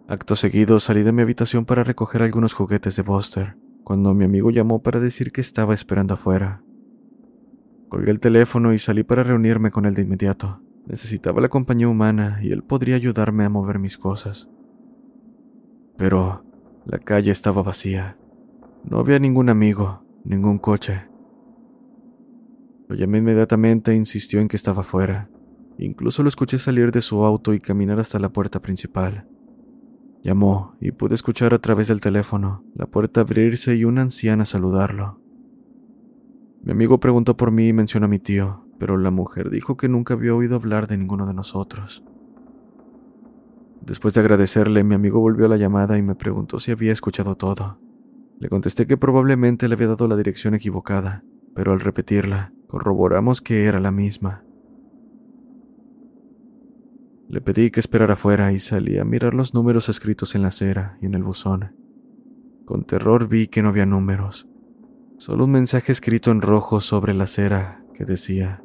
Acto 0.07 0.35
seguido 0.35 0.79
salí 0.79 1.03
de 1.03 1.11
mi 1.11 1.21
habitación 1.21 1.65
para 1.65 1.83
recoger 1.83 2.23
algunos 2.23 2.53
juguetes 2.53 2.95
de 2.95 3.03
Buster, 3.03 3.57
cuando 3.83 4.13
mi 4.13 4.25
amigo 4.25 4.49
llamó 4.49 4.81
para 4.81 4.99
decir 4.99 5.31
que 5.31 5.41
estaba 5.41 5.73
esperando 5.73 6.15
afuera. 6.15 6.64
Colgué 7.95 8.11
el 8.11 8.19
teléfono 8.19 8.73
y 8.73 8.77
salí 8.77 9.03
para 9.03 9.23
reunirme 9.23 9.71
con 9.71 9.85
él 9.85 9.93
de 9.93 10.01
inmediato. 10.01 10.59
Necesitaba 10.85 11.39
la 11.39 11.47
compañía 11.47 11.87
humana 11.87 12.39
y 12.43 12.51
él 12.51 12.61
podría 12.61 12.97
ayudarme 12.97 13.45
a 13.45 13.49
mover 13.49 13.79
mis 13.79 13.97
cosas. 13.97 14.49
Pero 15.95 16.43
la 16.83 16.99
calle 16.99 17.31
estaba 17.31 17.63
vacía. 17.63 18.17
No 18.83 18.99
había 18.99 19.17
ningún 19.17 19.47
amigo, 19.47 20.03
ningún 20.25 20.57
coche. 20.57 21.07
Lo 22.89 22.97
llamé 22.97 23.19
inmediatamente 23.19 23.93
e 23.93 23.95
insistió 23.95 24.41
en 24.41 24.49
que 24.49 24.57
estaba 24.57 24.83
fuera. 24.83 25.29
Incluso 25.77 26.21
lo 26.21 26.27
escuché 26.27 26.59
salir 26.59 26.91
de 26.91 26.99
su 26.99 27.23
auto 27.23 27.53
y 27.53 27.61
caminar 27.61 27.97
hasta 28.01 28.19
la 28.19 28.27
puerta 28.27 28.61
principal. 28.61 29.25
Llamó 30.21 30.75
y 30.81 30.91
pude 30.91 31.15
escuchar 31.15 31.53
a 31.53 31.59
través 31.59 31.87
del 31.87 32.01
teléfono 32.01 32.65
la 32.73 32.87
puerta 32.87 33.21
abrirse 33.21 33.73
y 33.73 33.85
una 33.85 34.01
anciana 34.01 34.43
saludarlo. 34.43 35.24
Mi 36.65 36.71
amigo 36.71 36.99
preguntó 36.99 37.37
por 37.37 37.51
mí 37.51 37.67
y 37.67 37.73
mencionó 37.73 38.07
a 38.07 38.09
mi 38.09 38.17
tío, 38.17 38.65
pero 38.79 38.97
la 38.97 39.11
mujer 39.11 39.51
dijo 39.51 39.77
que 39.77 39.87
nunca 39.87 40.15
había 40.15 40.33
oído 40.33 40.55
hablar 40.55 40.87
de 40.87 40.97
ninguno 40.97 41.27
de 41.27 41.35
nosotros. 41.35 42.03
Después 43.81 44.15
de 44.15 44.21
agradecerle, 44.21 44.83
mi 44.83 44.95
amigo 44.95 45.19
volvió 45.19 45.45
a 45.45 45.49
la 45.49 45.57
llamada 45.57 45.95
y 45.99 46.01
me 46.01 46.15
preguntó 46.15 46.59
si 46.59 46.71
había 46.71 46.91
escuchado 46.91 47.35
todo. 47.35 47.79
Le 48.39 48.49
contesté 48.49 48.87
que 48.87 48.97
probablemente 48.97 49.67
le 49.67 49.75
había 49.75 49.89
dado 49.89 50.07
la 50.07 50.17
dirección 50.17 50.55
equivocada, 50.55 51.23
pero 51.53 51.71
al 51.71 51.81
repetirla, 51.81 52.51
corroboramos 52.65 53.43
que 53.43 53.65
era 53.65 53.79
la 53.79 53.91
misma. 53.91 54.43
Le 57.29 57.41
pedí 57.41 57.69
que 57.69 57.79
esperara 57.79 58.13
afuera 58.13 58.51
y 58.51 58.57
salí 58.57 58.97
a 58.97 59.05
mirar 59.05 59.35
los 59.35 59.53
números 59.53 59.87
escritos 59.87 60.33
en 60.33 60.41
la 60.41 60.47
acera 60.47 60.97
y 60.99 61.05
en 61.05 61.13
el 61.13 61.21
buzón. 61.21 61.75
Con 62.65 62.85
terror 62.85 63.27
vi 63.27 63.45
que 63.49 63.61
no 63.61 63.69
había 63.69 63.85
números, 63.85 64.47
Solo 65.17 65.45
un 65.45 65.51
mensaje 65.51 65.91
escrito 65.91 66.31
en 66.31 66.41
rojo 66.41 66.81
sobre 66.81 67.13
la 67.13 67.23
acera 67.23 67.83
que 67.93 68.03
decía, 68.03 68.61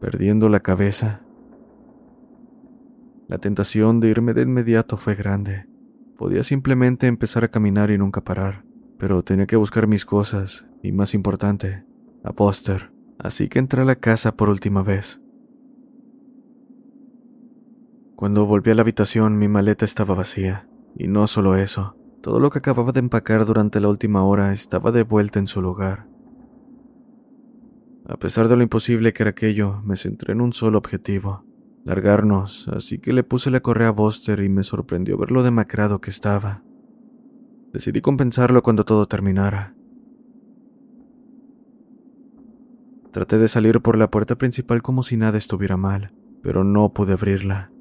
perdiendo 0.00 0.48
la 0.50 0.60
cabeza. 0.60 1.22
La 3.28 3.38
tentación 3.38 3.98
de 3.98 4.08
irme 4.08 4.34
de 4.34 4.42
inmediato 4.42 4.98
fue 4.98 5.14
grande. 5.14 5.66
Podía 6.18 6.42
simplemente 6.42 7.06
empezar 7.06 7.44
a 7.44 7.48
caminar 7.48 7.90
y 7.90 7.96
nunca 7.96 8.22
parar, 8.22 8.64
pero 8.98 9.22
tenía 9.22 9.46
que 9.46 9.56
buscar 9.56 9.86
mis 9.86 10.04
cosas 10.04 10.66
y, 10.82 10.92
más 10.92 11.14
importante, 11.14 11.84
a 12.24 12.32
Buster. 12.32 12.92
Así 13.18 13.48
que 13.48 13.58
entré 13.58 13.82
a 13.82 13.86
la 13.86 13.96
casa 13.96 14.36
por 14.36 14.50
última 14.50 14.82
vez. 14.82 15.22
Cuando 18.16 18.44
volví 18.44 18.70
a 18.70 18.74
la 18.74 18.82
habitación 18.82 19.38
mi 19.38 19.48
maleta 19.48 19.84
estaba 19.84 20.14
vacía, 20.14 20.68
y 20.94 21.08
no 21.08 21.26
solo 21.26 21.56
eso, 21.56 21.96
todo 22.22 22.38
lo 22.38 22.50
que 22.50 22.60
acababa 22.60 22.92
de 22.92 23.00
empacar 23.00 23.44
durante 23.44 23.80
la 23.80 23.88
última 23.88 24.22
hora 24.22 24.52
estaba 24.52 24.92
de 24.92 25.02
vuelta 25.02 25.40
en 25.40 25.48
su 25.48 25.60
lugar. 25.60 26.06
A 28.06 28.16
pesar 28.16 28.46
de 28.48 28.56
lo 28.56 28.62
imposible 28.62 29.12
que 29.12 29.24
era 29.24 29.30
aquello, 29.30 29.82
me 29.84 29.96
centré 29.96 30.32
en 30.32 30.40
un 30.40 30.52
solo 30.52 30.78
objetivo, 30.78 31.44
largarnos, 31.84 32.68
así 32.68 32.98
que 32.98 33.12
le 33.12 33.24
puse 33.24 33.50
la 33.50 33.60
correa 33.60 33.88
a 33.88 33.92
Buster 33.92 34.40
y 34.40 34.48
me 34.48 34.62
sorprendió 34.62 35.18
ver 35.18 35.32
lo 35.32 35.42
demacrado 35.42 36.00
que 36.00 36.10
estaba. 36.10 36.62
Decidí 37.72 38.00
compensarlo 38.00 38.62
cuando 38.62 38.84
todo 38.84 39.06
terminara. 39.06 39.74
Traté 43.10 43.38
de 43.38 43.48
salir 43.48 43.80
por 43.80 43.98
la 43.98 44.10
puerta 44.10 44.36
principal 44.38 44.80
como 44.80 45.02
si 45.02 45.16
nada 45.16 45.38
estuviera 45.38 45.76
mal, 45.76 46.14
pero 46.42 46.62
no 46.62 46.92
pude 46.92 47.14
abrirla. 47.14 47.72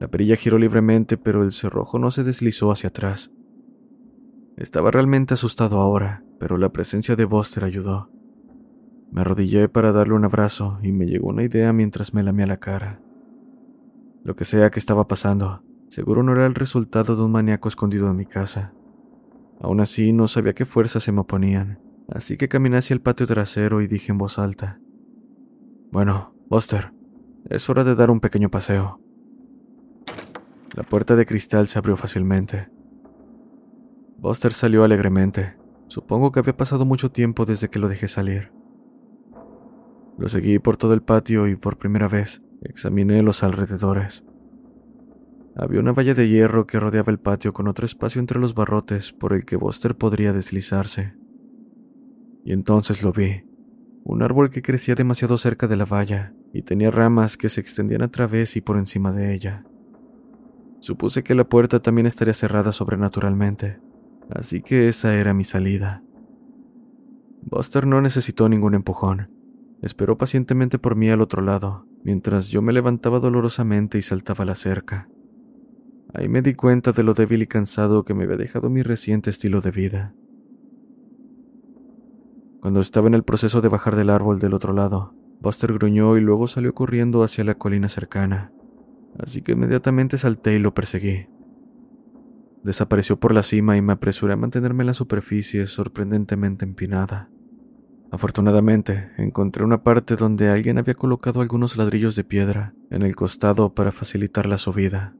La 0.00 0.08
perilla 0.08 0.36
giró 0.36 0.58
libremente, 0.58 1.16
pero 1.16 1.42
el 1.42 1.52
cerrojo 1.52 1.98
no 1.98 2.10
se 2.10 2.24
deslizó 2.24 2.70
hacia 2.72 2.88
atrás. 2.88 3.32
Estaba 4.58 4.90
realmente 4.90 5.34
asustado 5.34 5.78
ahora, 5.78 6.24
pero 6.40 6.58
la 6.58 6.72
presencia 6.72 7.14
de 7.14 7.24
Buster 7.24 7.62
ayudó. 7.62 8.10
Me 9.12 9.20
arrodillé 9.20 9.68
para 9.68 9.92
darle 9.92 10.14
un 10.14 10.24
abrazo 10.24 10.80
y 10.82 10.90
me 10.90 11.06
llegó 11.06 11.28
una 11.28 11.44
idea 11.44 11.72
mientras 11.72 12.12
me 12.12 12.24
lamía 12.24 12.48
la 12.48 12.56
cara. 12.56 13.00
Lo 14.24 14.34
que 14.34 14.44
sea 14.44 14.70
que 14.70 14.80
estaba 14.80 15.06
pasando, 15.06 15.62
seguro 15.86 16.24
no 16.24 16.32
era 16.32 16.44
el 16.44 16.56
resultado 16.56 17.14
de 17.14 17.22
un 17.22 17.30
maníaco 17.30 17.68
escondido 17.68 18.10
en 18.10 18.16
mi 18.16 18.26
casa. 18.26 18.74
Aún 19.60 19.78
así, 19.78 20.12
no 20.12 20.26
sabía 20.26 20.54
qué 20.54 20.64
fuerzas 20.64 21.04
se 21.04 21.12
me 21.12 21.20
oponían, 21.20 21.80
así 22.08 22.36
que 22.36 22.48
caminé 22.48 22.78
hacia 22.78 22.94
el 22.94 23.00
patio 23.00 23.28
trasero 23.28 23.80
y 23.80 23.86
dije 23.86 24.10
en 24.10 24.18
voz 24.18 24.40
alta: 24.40 24.80
Bueno, 25.92 26.34
Buster, 26.50 26.92
es 27.48 27.70
hora 27.70 27.84
de 27.84 27.94
dar 27.94 28.10
un 28.10 28.18
pequeño 28.18 28.50
paseo. 28.50 29.00
La 30.74 30.82
puerta 30.82 31.14
de 31.14 31.26
cristal 31.26 31.68
se 31.68 31.78
abrió 31.78 31.96
fácilmente 31.96 32.76
Buster 34.18 34.52
salió 34.52 34.82
alegremente. 34.82 35.56
Supongo 35.86 36.32
que 36.32 36.40
había 36.40 36.56
pasado 36.56 36.84
mucho 36.84 37.12
tiempo 37.12 37.44
desde 37.44 37.70
que 37.70 37.78
lo 37.78 37.88
dejé 37.88 38.08
salir. 38.08 38.52
Lo 40.18 40.28
seguí 40.28 40.58
por 40.58 40.76
todo 40.76 40.92
el 40.92 41.02
patio 41.02 41.46
y 41.46 41.54
por 41.54 41.78
primera 41.78 42.08
vez 42.08 42.42
examiné 42.62 43.22
los 43.22 43.44
alrededores. 43.44 44.24
había 45.54 45.80
una 45.80 45.92
valla 45.92 46.14
de 46.14 46.28
hierro 46.28 46.66
que 46.66 46.80
rodeaba 46.80 47.12
el 47.12 47.20
patio 47.20 47.52
con 47.52 47.68
otro 47.68 47.86
espacio 47.86 48.20
entre 48.20 48.40
los 48.40 48.54
barrotes 48.54 49.12
por 49.12 49.32
el 49.32 49.44
que 49.44 49.56
Buster 49.56 49.96
podría 49.96 50.32
deslizarse. 50.32 51.14
Y 52.44 52.52
entonces 52.52 53.02
lo 53.04 53.12
vi. 53.12 53.44
Un 54.04 54.22
árbol 54.22 54.50
que 54.50 54.62
crecía 54.62 54.96
demasiado 54.96 55.38
cerca 55.38 55.68
de 55.68 55.76
la 55.76 55.84
valla 55.84 56.34
y 56.52 56.62
tenía 56.62 56.90
ramas 56.90 57.36
que 57.36 57.48
se 57.48 57.60
extendían 57.60 58.02
a 58.02 58.10
través 58.10 58.56
y 58.56 58.60
por 58.60 58.76
encima 58.76 59.12
de 59.12 59.32
ella. 59.34 59.64
Supuse 60.80 61.22
que 61.22 61.34
la 61.34 61.48
puerta 61.48 61.80
también 61.80 62.06
estaría 62.06 62.34
cerrada 62.34 62.72
sobrenaturalmente, 62.72 63.80
así 64.30 64.62
que 64.62 64.88
esa 64.88 65.16
era 65.16 65.34
mi 65.34 65.44
salida. 65.44 66.02
Buster 67.42 67.86
no 67.86 68.00
necesitó 68.00 68.48
ningún 68.48 68.74
empujón. 68.74 69.30
Esperó 69.80 70.16
pacientemente 70.16 70.78
por 70.78 70.96
mí 70.96 71.08
al 71.08 71.20
otro 71.20 71.40
lado, 71.40 71.86
mientras 72.04 72.48
yo 72.48 72.62
me 72.62 72.72
levantaba 72.72 73.20
dolorosamente 73.20 73.96
y 73.96 74.02
saltaba 74.02 74.44
la 74.44 74.54
cerca. 74.54 75.08
Ahí 76.14 76.28
me 76.28 76.42
di 76.42 76.54
cuenta 76.54 76.92
de 76.92 77.02
lo 77.02 77.14
débil 77.14 77.42
y 77.42 77.46
cansado 77.46 78.04
que 78.04 78.14
me 78.14 78.24
había 78.24 78.36
dejado 78.36 78.70
mi 78.70 78.82
reciente 78.82 79.30
estilo 79.30 79.60
de 79.60 79.70
vida. 79.70 80.14
Cuando 82.60 82.80
estaba 82.80 83.08
en 83.08 83.14
el 83.14 83.22
proceso 83.22 83.60
de 83.60 83.68
bajar 83.68 83.94
del 83.94 84.10
árbol 84.10 84.40
del 84.40 84.54
otro 84.54 84.72
lado, 84.72 85.14
Buster 85.40 85.72
gruñó 85.72 86.16
y 86.16 86.20
luego 86.20 86.48
salió 86.48 86.74
corriendo 86.74 87.22
hacia 87.22 87.44
la 87.44 87.54
colina 87.54 87.88
cercana, 87.88 88.52
así 89.18 89.42
que 89.42 89.52
inmediatamente 89.52 90.18
salté 90.18 90.56
y 90.56 90.58
lo 90.58 90.74
perseguí. 90.74 91.28
Desapareció 92.62 93.18
por 93.18 93.32
la 93.32 93.42
cima 93.42 93.76
y 93.76 93.82
me 93.82 93.92
apresuré 93.92 94.34
a 94.34 94.36
mantenerme 94.36 94.82
en 94.82 94.88
la 94.88 94.94
superficie 94.94 95.66
sorprendentemente 95.66 96.64
empinada. 96.64 97.30
Afortunadamente, 98.10 99.10
encontré 99.18 99.64
una 99.64 99.82
parte 99.82 100.16
donde 100.16 100.48
alguien 100.48 100.78
había 100.78 100.94
colocado 100.94 101.40
algunos 101.40 101.76
ladrillos 101.76 102.16
de 102.16 102.24
piedra 102.24 102.74
en 102.90 103.02
el 103.02 103.14
costado 103.14 103.74
para 103.74 103.92
facilitar 103.92 104.46
la 104.46 104.58
subida. 104.58 105.14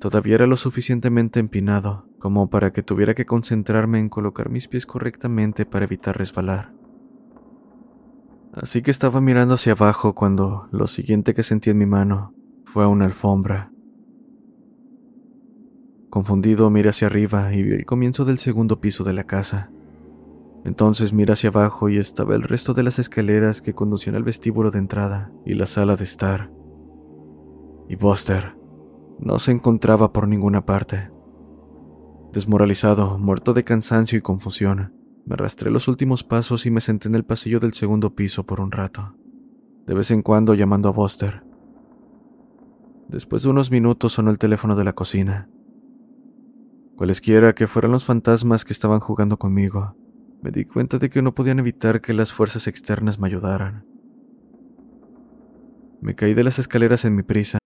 Todavía 0.00 0.36
era 0.36 0.46
lo 0.46 0.56
suficientemente 0.56 1.40
empinado 1.40 2.08
como 2.18 2.50
para 2.50 2.72
que 2.72 2.82
tuviera 2.82 3.14
que 3.14 3.26
concentrarme 3.26 3.98
en 3.98 4.08
colocar 4.08 4.48
mis 4.48 4.66
pies 4.66 4.86
correctamente 4.86 5.66
para 5.66 5.84
evitar 5.84 6.16
resbalar. 6.16 6.72
Así 8.52 8.82
que 8.82 8.90
estaba 8.90 9.20
mirando 9.20 9.54
hacia 9.54 9.72
abajo 9.72 10.14
cuando 10.14 10.68
lo 10.72 10.86
siguiente 10.86 11.34
que 11.34 11.42
sentí 11.42 11.70
en 11.70 11.78
mi 11.78 11.86
mano 11.86 12.34
fue 12.64 12.86
una 12.86 13.06
alfombra. 13.06 13.71
Confundido 16.12 16.68
miré 16.68 16.90
hacia 16.90 17.06
arriba 17.06 17.54
y 17.54 17.62
vi 17.62 17.72
el 17.72 17.86
comienzo 17.86 18.26
del 18.26 18.38
segundo 18.38 18.82
piso 18.82 19.02
de 19.02 19.14
la 19.14 19.24
casa. 19.24 19.70
Entonces 20.62 21.14
miré 21.14 21.32
hacia 21.32 21.48
abajo 21.48 21.88
y 21.88 21.96
estaba 21.96 22.34
el 22.34 22.42
resto 22.42 22.74
de 22.74 22.82
las 22.82 22.98
escaleras 22.98 23.62
que 23.62 23.72
conducían 23.72 24.14
al 24.16 24.22
vestíbulo 24.22 24.70
de 24.70 24.78
entrada 24.78 25.32
y 25.46 25.54
la 25.54 25.64
sala 25.64 25.96
de 25.96 26.04
estar. 26.04 26.52
Y 27.88 27.96
Buster 27.96 28.58
no 29.20 29.38
se 29.38 29.52
encontraba 29.52 30.12
por 30.12 30.28
ninguna 30.28 30.66
parte. 30.66 31.10
Desmoralizado, 32.34 33.16
muerto 33.18 33.54
de 33.54 33.64
cansancio 33.64 34.18
y 34.18 34.20
confusión, 34.20 34.92
me 35.24 35.32
arrastré 35.32 35.70
los 35.70 35.88
últimos 35.88 36.24
pasos 36.24 36.66
y 36.66 36.70
me 36.70 36.82
senté 36.82 37.08
en 37.08 37.14
el 37.14 37.24
pasillo 37.24 37.58
del 37.58 37.72
segundo 37.72 38.14
piso 38.14 38.44
por 38.44 38.60
un 38.60 38.70
rato, 38.70 39.16
de 39.86 39.94
vez 39.94 40.10
en 40.10 40.20
cuando 40.20 40.52
llamando 40.52 40.90
a 40.90 40.92
Buster. 40.92 41.42
Después 43.08 43.44
de 43.44 43.48
unos 43.48 43.70
minutos 43.70 44.12
sonó 44.12 44.30
el 44.30 44.36
teléfono 44.36 44.76
de 44.76 44.84
la 44.84 44.92
cocina. 44.92 45.48
Cualesquiera 47.02 47.52
que 47.52 47.66
fueran 47.66 47.90
los 47.90 48.04
fantasmas 48.04 48.64
que 48.64 48.72
estaban 48.72 49.00
jugando 49.00 49.36
conmigo, 49.36 49.96
me 50.40 50.52
di 50.52 50.64
cuenta 50.64 50.98
de 50.98 51.10
que 51.10 51.20
no 51.20 51.34
podían 51.34 51.58
evitar 51.58 52.00
que 52.00 52.12
las 52.12 52.32
fuerzas 52.32 52.68
externas 52.68 53.18
me 53.18 53.26
ayudaran. 53.26 53.84
Me 56.00 56.14
caí 56.14 56.32
de 56.32 56.44
las 56.44 56.60
escaleras 56.60 57.04
en 57.04 57.16
mi 57.16 57.24
prisa 57.24 57.58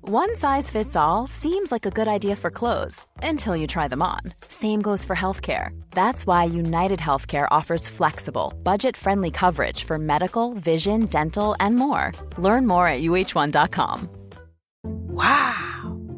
One 0.00 0.34
size 0.34 0.72
fits 0.72 0.96
all 0.96 1.28
seems 1.28 1.70
like 1.70 1.86
a 1.86 1.90
good 1.90 2.08
idea 2.08 2.34
for 2.34 2.50
clothes 2.50 3.06
until 3.22 3.54
you 3.54 3.68
try 3.68 3.86
them 3.86 4.02
on. 4.02 4.34
Same 4.48 4.80
goes 4.82 5.04
for 5.04 5.14
healthcare. 5.14 5.68
That's 5.92 6.26
why 6.26 6.46
United 6.46 6.98
Healthcare 6.98 7.46
offers 7.52 7.86
flexible, 7.86 8.54
budget 8.64 8.96
friendly 8.96 9.30
coverage 9.30 9.84
for 9.84 9.98
medical, 9.98 10.54
vision, 10.54 11.06
dental, 11.06 11.54
and 11.60 11.76
more. 11.76 12.10
Learn 12.38 12.66
more 12.66 12.88
at 12.88 13.02
uh1.com. 13.02 14.08
Wow! 15.12 15.81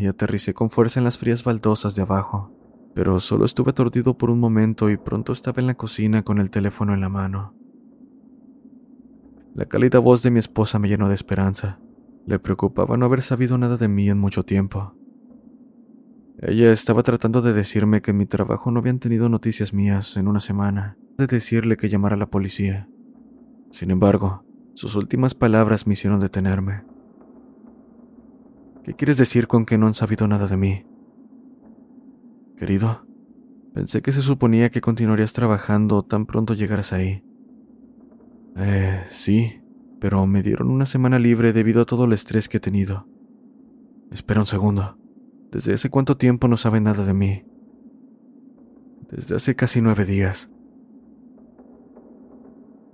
Y 0.00 0.06
aterricé 0.06 0.54
con 0.54 0.70
fuerza 0.70 1.00
en 1.00 1.04
las 1.04 1.18
frías 1.18 1.44
baldosas 1.44 1.94
de 1.94 2.02
abajo. 2.02 2.50
Pero 2.94 3.20
solo 3.20 3.44
estuve 3.44 3.70
aturdido 3.70 4.18
por 4.18 4.30
un 4.30 4.40
momento 4.40 4.90
y 4.90 4.96
pronto 4.96 5.32
estaba 5.32 5.60
en 5.60 5.66
la 5.66 5.74
cocina 5.74 6.22
con 6.22 6.38
el 6.38 6.50
teléfono 6.50 6.92
en 6.94 7.00
la 7.00 7.08
mano. 7.08 7.54
La 9.54 9.66
cálida 9.66 9.98
voz 9.98 10.22
de 10.22 10.30
mi 10.30 10.38
esposa 10.38 10.78
me 10.78 10.88
llenó 10.88 11.08
de 11.08 11.14
esperanza. 11.14 11.78
Le 12.26 12.38
preocupaba 12.38 12.96
no 12.96 13.06
haber 13.06 13.22
sabido 13.22 13.58
nada 13.58 13.76
de 13.76 13.88
mí 13.88 14.08
en 14.08 14.18
mucho 14.18 14.44
tiempo. 14.44 14.94
Ella 16.38 16.72
estaba 16.72 17.02
tratando 17.02 17.40
de 17.40 17.52
decirme 17.52 18.00
que 18.00 18.12
en 18.12 18.16
mi 18.16 18.26
trabajo 18.26 18.70
no 18.70 18.80
habían 18.80 18.98
tenido 18.98 19.28
noticias 19.28 19.72
mías 19.72 20.16
en 20.16 20.26
una 20.26 20.40
semana, 20.40 20.96
de 21.18 21.26
decirle 21.26 21.76
que 21.76 21.88
llamara 21.88 22.14
a 22.14 22.18
la 22.18 22.30
policía. 22.30 22.88
Sin 23.70 23.90
embargo, 23.90 24.44
sus 24.74 24.96
últimas 24.96 25.34
palabras 25.34 25.86
me 25.86 25.92
hicieron 25.92 26.18
detenerme. 26.18 26.84
¿Qué 28.84 28.94
quieres 28.94 29.16
decir 29.16 29.46
con 29.46 29.64
que 29.64 29.78
no 29.78 29.86
han 29.86 29.94
sabido 29.94 30.26
nada 30.26 30.48
de 30.48 30.56
mí? 30.56 30.84
Querido, 32.56 33.06
pensé 33.74 34.02
que 34.02 34.10
se 34.10 34.22
suponía 34.22 34.70
que 34.70 34.80
continuarías 34.80 35.32
trabajando 35.32 36.02
tan 36.02 36.26
pronto 36.26 36.54
llegaras 36.54 36.92
ahí. 36.92 37.24
Eh, 38.56 39.04
sí, 39.08 39.62
pero 40.00 40.26
me 40.26 40.42
dieron 40.42 40.70
una 40.70 40.86
semana 40.86 41.20
libre 41.20 41.52
debido 41.52 41.82
a 41.82 41.84
todo 41.84 42.06
el 42.06 42.12
estrés 42.12 42.48
que 42.48 42.56
he 42.56 42.60
tenido. 42.60 43.06
Espera 44.10 44.40
un 44.40 44.46
segundo. 44.46 44.98
¿Desde 45.52 45.74
hace 45.74 45.88
cuánto 45.88 46.16
tiempo 46.16 46.48
no 46.48 46.56
sabe 46.56 46.80
nada 46.80 47.04
de 47.04 47.14
mí? 47.14 47.44
Desde 49.08 49.36
hace 49.36 49.54
casi 49.54 49.80
nueve 49.80 50.04
días. 50.04 50.50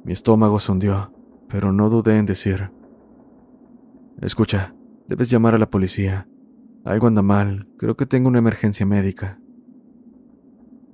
Mi 0.04 0.12
estómago 0.12 0.58
se 0.58 0.70
hundió, 0.70 1.12
pero 1.48 1.72
no 1.72 1.88
dudé 1.88 2.18
en 2.18 2.26
decir. 2.26 2.70
Escucha, 4.20 4.74
debes 5.08 5.30
llamar 5.30 5.54
a 5.54 5.58
la 5.58 5.70
policía. 5.70 6.28
Algo 6.84 7.06
anda 7.08 7.22
mal, 7.22 7.66
creo 7.76 7.96
que 7.96 8.06
tengo 8.06 8.28
una 8.28 8.38
emergencia 8.38 8.86
médica. 8.86 9.40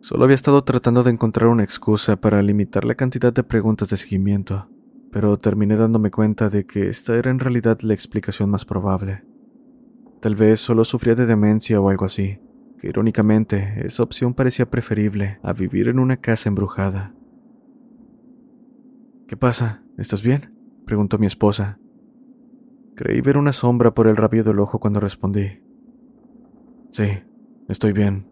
Solo 0.01 0.25
había 0.25 0.35
estado 0.35 0.63
tratando 0.65 1.03
de 1.03 1.11
encontrar 1.11 1.49
una 1.49 1.65
excusa 1.65 2.17
para 2.17 2.41
limitar 2.43 2.85
la 2.85 2.95
cantidad 2.95 3.33
de 3.33 3.43
preguntas 3.43 3.89
de 3.89 3.97
seguimiento, 3.97 4.69
pero 5.11 5.37
terminé 5.39 5.77
dándome 5.77 6.11
cuenta 6.11 6.49
de 6.49 6.67
que 6.67 6.89
esta 6.89 7.17
era 7.17 7.31
en 7.31 7.39
realidad 7.39 7.81
la 7.83 7.95
explicación 7.95 8.51
más 8.51 8.65
probable. 8.65 9.25
Tal 10.21 10.37
vez 10.37 10.61
solo 10.61 10.85
sufría 10.85 11.15
de 11.15 11.27
demencia 11.27 11.81
o 11.81 11.89
algo 11.89 12.05
así, 12.05 12.39
que 12.79 12.89
irónicamente 12.89 13.85
esa 13.85 14.03
opción 14.03 14.35
parecía 14.35 14.71
preferible 14.71 15.39
a 15.43 15.53
vivir 15.53 15.89
en 15.89 15.99
una 15.99 16.19
casa 16.19 16.49
embrujada. 16.49 17.15
¿Qué 19.27 19.37
pasa? 19.37 19.83
¿Estás 19.97 20.23
bien? 20.23 20.55
preguntó 20.85 21.19
mi 21.19 21.27
esposa. 21.27 21.79
Creí 22.97 23.21
ver 23.21 23.37
una 23.37 23.53
sombra 23.53 23.93
por 23.93 24.07
el 24.07 24.17
rabio 24.17 24.45
del 24.45 24.61
ojo 24.61 24.79
cuando 24.79 25.01
respondí. 25.01 25.63
Sí, 26.91 27.09
estoy 27.69 27.93
bien, 27.93 28.29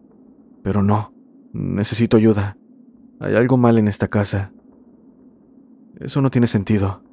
pero 0.63 0.81
no. 0.81 1.13
Necesito 1.51 2.17
ayuda. 2.17 2.57
Hay 3.19 3.35
algo 3.35 3.57
mal 3.57 3.77
en 3.77 3.87
esta 3.87 4.07
casa. 4.07 4.53
Eso 5.99 6.21
no 6.21 6.31
tiene 6.31 6.47
sentido. 6.47 7.03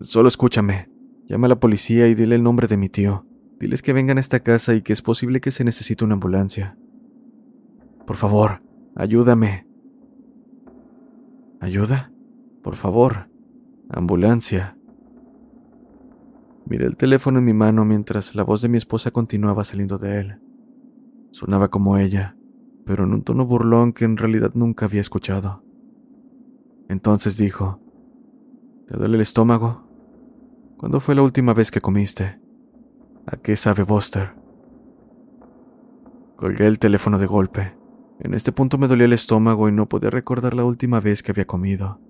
Solo 0.00 0.28
escúchame. 0.28 0.90
Llama 1.26 1.46
a 1.46 1.50
la 1.50 1.60
policía 1.60 2.08
y 2.08 2.14
dile 2.14 2.36
el 2.36 2.42
nombre 2.42 2.66
de 2.68 2.76
mi 2.76 2.88
tío. 2.88 3.26
Diles 3.58 3.82
que 3.82 3.92
vengan 3.92 4.18
a 4.18 4.20
esta 4.20 4.40
casa 4.40 4.74
y 4.74 4.82
que 4.82 4.92
es 4.92 5.02
posible 5.02 5.40
que 5.40 5.50
se 5.50 5.64
necesite 5.64 6.04
una 6.04 6.14
ambulancia. 6.14 6.76
Por 8.06 8.16
favor, 8.16 8.62
ayúdame. 8.94 9.66
¿Ayuda? 11.60 12.12
Por 12.62 12.76
favor. 12.76 13.28
Ambulancia. 13.88 14.75
Miré 16.68 16.86
el 16.86 16.96
teléfono 16.96 17.38
en 17.38 17.44
mi 17.44 17.52
mano 17.52 17.84
mientras 17.84 18.34
la 18.34 18.42
voz 18.42 18.60
de 18.60 18.68
mi 18.68 18.76
esposa 18.76 19.12
continuaba 19.12 19.62
saliendo 19.62 19.98
de 19.98 20.20
él. 20.20 20.40
Sonaba 21.30 21.68
como 21.68 21.96
ella, 21.96 22.36
pero 22.84 23.04
en 23.04 23.12
un 23.12 23.22
tono 23.22 23.46
burlón 23.46 23.92
que 23.92 24.04
en 24.04 24.16
realidad 24.16 24.50
nunca 24.54 24.86
había 24.86 25.00
escuchado. 25.00 25.62
Entonces 26.88 27.36
dijo, 27.36 27.80
¿Te 28.88 28.96
duele 28.96 29.16
el 29.16 29.20
estómago? 29.20 29.84
¿Cuándo 30.76 31.00
fue 31.00 31.14
la 31.14 31.22
última 31.22 31.54
vez 31.54 31.70
que 31.70 31.80
comiste? 31.80 32.40
¿A 33.26 33.36
qué 33.36 33.56
sabe 33.56 33.84
Buster? 33.84 34.34
Colgué 36.36 36.66
el 36.66 36.78
teléfono 36.78 37.18
de 37.18 37.26
golpe. 37.26 37.76
En 38.20 38.34
este 38.34 38.52
punto 38.52 38.76
me 38.76 38.88
dolía 38.88 39.06
el 39.06 39.12
estómago 39.12 39.68
y 39.68 39.72
no 39.72 39.88
podía 39.88 40.10
recordar 40.10 40.54
la 40.54 40.64
última 40.64 41.00
vez 41.00 41.22
que 41.22 41.32
había 41.32 41.46
comido. 41.46 42.00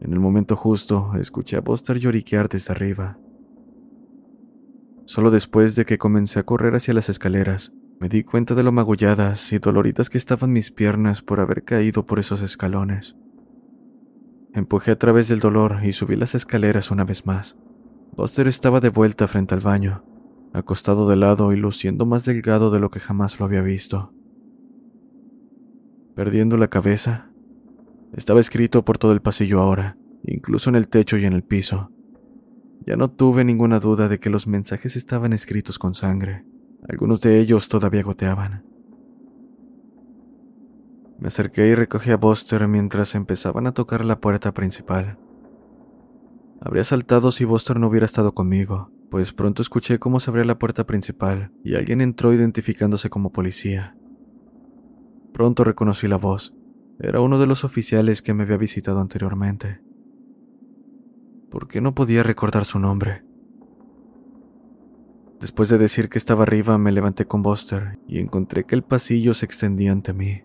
En 0.00 0.12
el 0.12 0.20
momento 0.20 0.54
justo, 0.54 1.12
escuché 1.18 1.56
a 1.56 1.60
Buster 1.60 1.98
lloriquear 1.98 2.48
desde 2.48 2.72
arriba. 2.72 3.18
Solo 5.06 5.30
después 5.30 5.76
de 5.76 5.84
que 5.84 5.98
comencé 5.98 6.40
a 6.40 6.42
correr 6.42 6.74
hacia 6.74 6.92
las 6.92 7.08
escaleras, 7.08 7.72
me 8.00 8.08
di 8.08 8.24
cuenta 8.24 8.56
de 8.56 8.64
lo 8.64 8.72
magulladas 8.72 9.52
y 9.52 9.58
doloridas 9.58 10.10
que 10.10 10.18
estaban 10.18 10.52
mis 10.52 10.72
piernas 10.72 11.22
por 11.22 11.38
haber 11.38 11.62
caído 11.62 12.04
por 12.04 12.18
esos 12.18 12.42
escalones. 12.42 13.16
Empujé 14.52 14.90
a 14.90 14.98
través 14.98 15.28
del 15.28 15.38
dolor 15.38 15.78
y 15.84 15.92
subí 15.92 16.16
las 16.16 16.34
escaleras 16.34 16.90
una 16.90 17.04
vez 17.04 17.24
más. 17.24 17.56
Buster 18.16 18.48
estaba 18.48 18.80
de 18.80 18.88
vuelta 18.88 19.28
frente 19.28 19.54
al 19.54 19.60
baño, 19.60 20.04
acostado 20.52 21.08
de 21.08 21.14
lado 21.14 21.52
y 21.52 21.56
luciendo 21.56 22.04
más 22.04 22.24
delgado 22.24 22.72
de 22.72 22.80
lo 22.80 22.90
que 22.90 22.98
jamás 22.98 23.38
lo 23.38 23.46
había 23.46 23.62
visto. 23.62 24.12
Perdiendo 26.16 26.56
la 26.56 26.68
cabeza, 26.68 27.30
estaba 28.12 28.40
escrito 28.40 28.84
por 28.84 28.98
todo 28.98 29.12
el 29.12 29.22
pasillo 29.22 29.60
ahora, 29.60 29.96
incluso 30.24 30.68
en 30.68 30.76
el 30.76 30.88
techo 30.88 31.16
y 31.16 31.26
en 31.26 31.32
el 31.32 31.44
piso. 31.44 31.92
Ya 32.86 32.96
no 32.96 33.10
tuve 33.10 33.44
ninguna 33.44 33.80
duda 33.80 34.08
de 34.08 34.20
que 34.20 34.30
los 34.30 34.46
mensajes 34.46 34.94
estaban 34.94 35.32
escritos 35.32 35.78
con 35.78 35.94
sangre. 35.94 36.46
Algunos 36.88 37.20
de 37.20 37.40
ellos 37.40 37.68
todavía 37.68 38.04
goteaban. 38.04 38.64
Me 41.18 41.28
acerqué 41.28 41.66
y 41.66 41.74
recogí 41.74 42.12
a 42.12 42.16
Buster 42.16 42.68
mientras 42.68 43.16
empezaban 43.16 43.66
a 43.66 43.72
tocar 43.72 44.04
la 44.04 44.20
puerta 44.20 44.54
principal. 44.54 45.18
Habría 46.60 46.84
saltado 46.84 47.32
si 47.32 47.44
Buster 47.44 47.80
no 47.80 47.88
hubiera 47.88 48.06
estado 48.06 48.34
conmigo, 48.34 48.92
pues 49.10 49.32
pronto 49.32 49.62
escuché 49.62 49.98
cómo 49.98 50.20
se 50.20 50.30
abría 50.30 50.44
la 50.44 50.58
puerta 50.58 50.86
principal 50.86 51.52
y 51.64 51.74
alguien 51.74 52.00
entró 52.00 52.32
identificándose 52.32 53.10
como 53.10 53.32
policía. 53.32 53.96
Pronto 55.32 55.64
reconocí 55.64 56.06
la 56.06 56.16
voz. 56.18 56.54
Era 57.00 57.20
uno 57.20 57.38
de 57.38 57.46
los 57.46 57.64
oficiales 57.64 58.22
que 58.22 58.32
me 58.32 58.44
había 58.44 58.56
visitado 58.56 59.00
anteriormente. 59.00 59.85
¿Por 61.50 61.68
qué 61.68 61.80
no 61.80 61.94
podía 61.94 62.22
recordar 62.22 62.64
su 62.64 62.78
nombre? 62.78 63.24
Después 65.40 65.68
de 65.68 65.78
decir 65.78 66.08
que 66.08 66.18
estaba 66.18 66.42
arriba, 66.42 66.78
me 66.78 66.92
levanté 66.92 67.26
con 67.26 67.42
Buster 67.42 67.98
y 68.08 68.18
encontré 68.18 68.64
que 68.64 68.74
el 68.74 68.82
pasillo 68.82 69.34
se 69.34 69.46
extendía 69.46 69.92
ante 69.92 70.12
mí. 70.12 70.42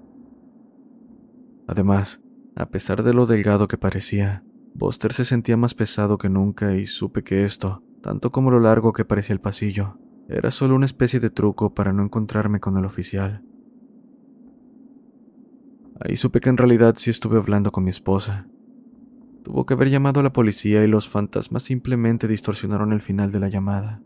Además, 1.68 2.22
a 2.56 2.68
pesar 2.68 3.04
de 3.04 3.14
lo 3.14 3.26
delgado 3.26 3.68
que 3.68 3.78
parecía, 3.78 4.44
Buster 4.74 5.14
se 5.14 5.26
sentía 5.26 5.58
más 5.58 5.74
pesado 5.74 6.18
que 6.18 6.30
nunca 6.30 6.76
y 6.76 6.86
supe 6.86 7.24
que 7.24 7.46
esto, 7.46 7.84
tanto 8.02 8.32
como 8.32 8.52
lo 8.52 8.60
largo 8.60 8.94
que 8.94 9.06
parecía 9.06 9.34
el 9.34 9.42
pasillo, 9.42 9.98
era 10.28 10.52
solo 10.52 10.76
una 10.76 10.86
especie 10.86 11.20
de 11.20 11.30
truco 11.30 11.74
para 11.74 11.94
no 11.94 12.04
encontrarme 12.04 12.60
con 12.60 12.78
el 12.78 12.86
oficial. 12.86 13.44
Ahí 16.00 16.16
supe 16.16 16.40
que 16.40 16.50
en 16.50 16.58
realidad 16.58 16.96
sí 16.98 17.10
estuve 17.10 17.38
hablando 17.38 17.72
con 17.72 17.84
mi 17.84 17.90
esposa. 17.90 18.48
Tuvo 19.44 19.66
que 19.66 19.74
haber 19.74 19.90
llamado 19.90 20.20
a 20.20 20.24
la 20.24 20.34
policía 20.34 20.84
y 20.84 20.88
los 20.88 21.10
fantasmas 21.10 21.64
simplemente 21.64 22.28
distorsionaron 22.28 22.94
el 22.94 23.02
final 23.02 23.32
de 23.32 23.40
la 23.40 23.50
llamada. 23.50 24.02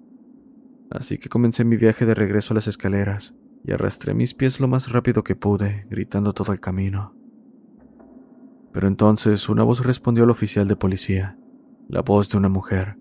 Así 0.90 1.18
que 1.18 1.30
comencé 1.30 1.66
mi 1.66 1.78
viaje 1.78 2.06
de 2.06 2.14
regreso 2.14 2.54
a 2.54 2.56
las 2.56 2.68
escaleras 2.68 3.36
y 3.64 3.72
arrastré 3.72 4.14
mis 4.14 4.34
pies 4.34 4.60
lo 4.60 4.68
más 4.68 4.92
rápido 4.92 5.24
que 5.24 5.36
pude, 5.36 5.88
gritando 5.90 6.34
todo 6.34 6.54
el 6.54 6.60
camino. 6.60 7.14
Pero 8.72 8.88
entonces 8.88 9.50
una 9.50 9.64
voz 9.64 9.86
respondió 9.86 10.24
al 10.24 10.30
oficial 10.30 10.68
de 10.68 10.76
policía, 10.76 11.38
la 11.90 12.02
voz 12.02 12.30
de 12.30 12.38
una 12.38 12.50
mujer, 12.50 12.98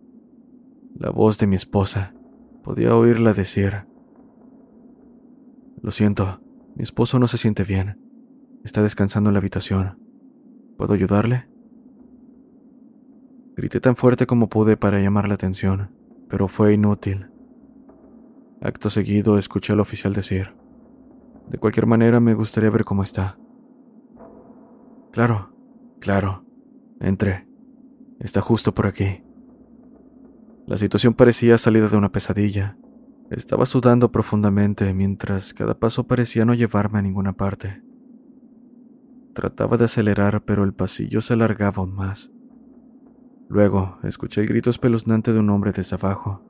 la 0.95 1.11
voz 1.11 1.39
de 1.39 1.47
mi 1.47 1.57
esposa. 1.57 2.15
Podía 2.63 2.97
oírla 2.97 3.33
decir, 3.33 3.87
Lo 5.83 5.91
siento, 5.91 6.41
mi 6.75 6.83
esposo 6.83 7.19
no 7.19 7.29
se 7.29 7.39
siente 7.39 7.63
bien. 7.63 8.01
Está 8.65 8.83
descansando 8.83 9.31
en 9.31 9.35
la 9.35 9.39
habitación. 9.39 9.99
¿Puedo 10.79 10.95
ayudarle? 10.95 11.54
Grité 13.57 13.81
tan 13.81 13.95
fuerte 13.95 14.27
como 14.27 14.49
pude 14.49 14.77
para 14.77 15.01
llamar 15.01 15.29
la 15.29 15.35
atención, 15.35 15.91
pero 16.29 16.49
fue 16.49 16.73
inútil. 16.75 17.31
Acto 18.61 18.91
seguido 18.91 19.39
escuché 19.39 19.73
al 19.73 19.81
oficial 19.81 20.13
decir, 20.13 20.55
De 21.49 21.59
cualquier 21.59 21.87
manera 21.87 22.21
me 22.21 22.35
gustaría 22.35 22.71
ver 22.71 22.85
cómo 22.85 23.03
está. 23.03 23.39
Claro, 25.13 25.55
claro. 26.01 26.45
Entre. 27.01 27.47
Está 28.19 28.41
justo 28.41 28.73
por 28.75 28.87
aquí. 28.87 29.23
La 30.67 30.79
situación 30.79 31.15
parecía 31.15 31.59
salida 31.59 31.89
de 31.89 31.97
una 31.97 32.11
pesadilla. 32.11 32.79
Estaba 33.31 33.67
sudando 33.67 34.11
profundamente 34.11 34.93
mientras 34.95 35.53
cada 35.53 35.79
paso 35.79 36.07
parecía 36.07 36.45
no 36.45 36.55
llevarme 36.55 36.99
a 36.99 37.03
ninguna 37.03 37.35
parte. 37.35 37.83
Trataba 39.35 39.77
de 39.77 39.85
acelerar, 39.85 40.45
pero 40.45 40.65
el 40.65 40.73
pasillo 40.73 41.21
se 41.21 41.35
alargaba 41.35 41.79
aún 41.79 41.95
más. 41.95 42.34
Luego 43.49 43.99
escuché 44.03 44.41
el 44.41 44.47
grito 44.47 44.71
espeluznante 44.71 45.33
de 45.33 45.39
un 45.39 45.51
hombre 45.51 45.73
desde 45.73 45.97
abajo. 45.97 46.43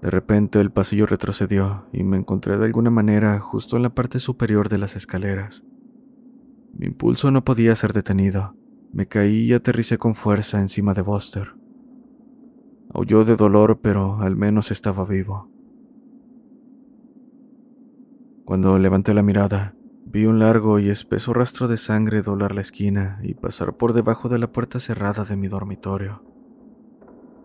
De 0.00 0.10
repente 0.10 0.60
el 0.60 0.70
pasillo 0.70 1.06
retrocedió 1.06 1.86
y 1.92 2.04
me 2.04 2.16
encontré 2.16 2.56
de 2.56 2.64
alguna 2.64 2.90
manera 2.90 3.38
justo 3.40 3.76
en 3.76 3.82
la 3.82 3.94
parte 3.94 4.20
superior 4.20 4.68
de 4.68 4.78
las 4.78 4.96
escaleras. 4.96 5.64
Mi 6.72 6.86
impulso 6.86 7.30
no 7.30 7.44
podía 7.44 7.74
ser 7.74 7.92
detenido. 7.92 8.54
Me 8.92 9.06
caí 9.06 9.44
y 9.44 9.52
aterricé 9.52 9.98
con 9.98 10.14
fuerza 10.14 10.60
encima 10.60 10.94
de 10.94 11.02
Buster. 11.02 11.54
Aulló 12.94 13.24
de 13.24 13.36
dolor, 13.36 13.80
pero 13.82 14.20
al 14.20 14.36
menos 14.36 14.70
estaba 14.70 15.04
vivo. 15.04 15.50
Cuando 18.44 18.78
levanté 18.78 19.12
la 19.12 19.22
mirada, 19.22 19.74
vi 20.10 20.24
un 20.24 20.38
largo 20.38 20.78
y 20.78 20.88
espeso 20.88 21.34
rastro 21.34 21.68
de 21.68 21.76
sangre 21.76 22.22
doblar 22.22 22.54
la 22.54 22.62
esquina 22.62 23.20
y 23.22 23.34
pasar 23.34 23.76
por 23.76 23.92
debajo 23.92 24.30
de 24.30 24.38
la 24.38 24.50
puerta 24.50 24.80
cerrada 24.80 25.24
de 25.24 25.36
mi 25.36 25.48
dormitorio. 25.48 26.22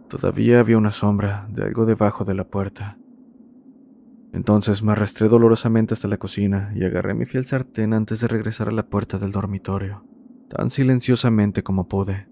Todavía 0.07 0.61
había 0.61 0.77
una 0.77 0.91
sombra 0.91 1.45
de 1.51 1.63
algo 1.63 1.85
debajo 1.85 2.23
de 2.23 2.35
la 2.35 2.45
puerta. 2.45 2.97
Entonces 4.31 4.81
me 4.81 4.93
arrastré 4.93 5.27
dolorosamente 5.27 5.93
hasta 5.93 6.07
la 6.07 6.17
cocina 6.17 6.71
y 6.73 6.85
agarré 6.85 7.13
mi 7.13 7.25
fiel 7.25 7.45
sartén 7.45 7.93
antes 7.93 8.21
de 8.21 8.29
regresar 8.29 8.69
a 8.69 8.71
la 8.71 8.87
puerta 8.87 9.17
del 9.17 9.31
dormitorio, 9.31 10.05
tan 10.49 10.69
silenciosamente 10.69 11.63
como 11.63 11.89
pude. 11.89 12.29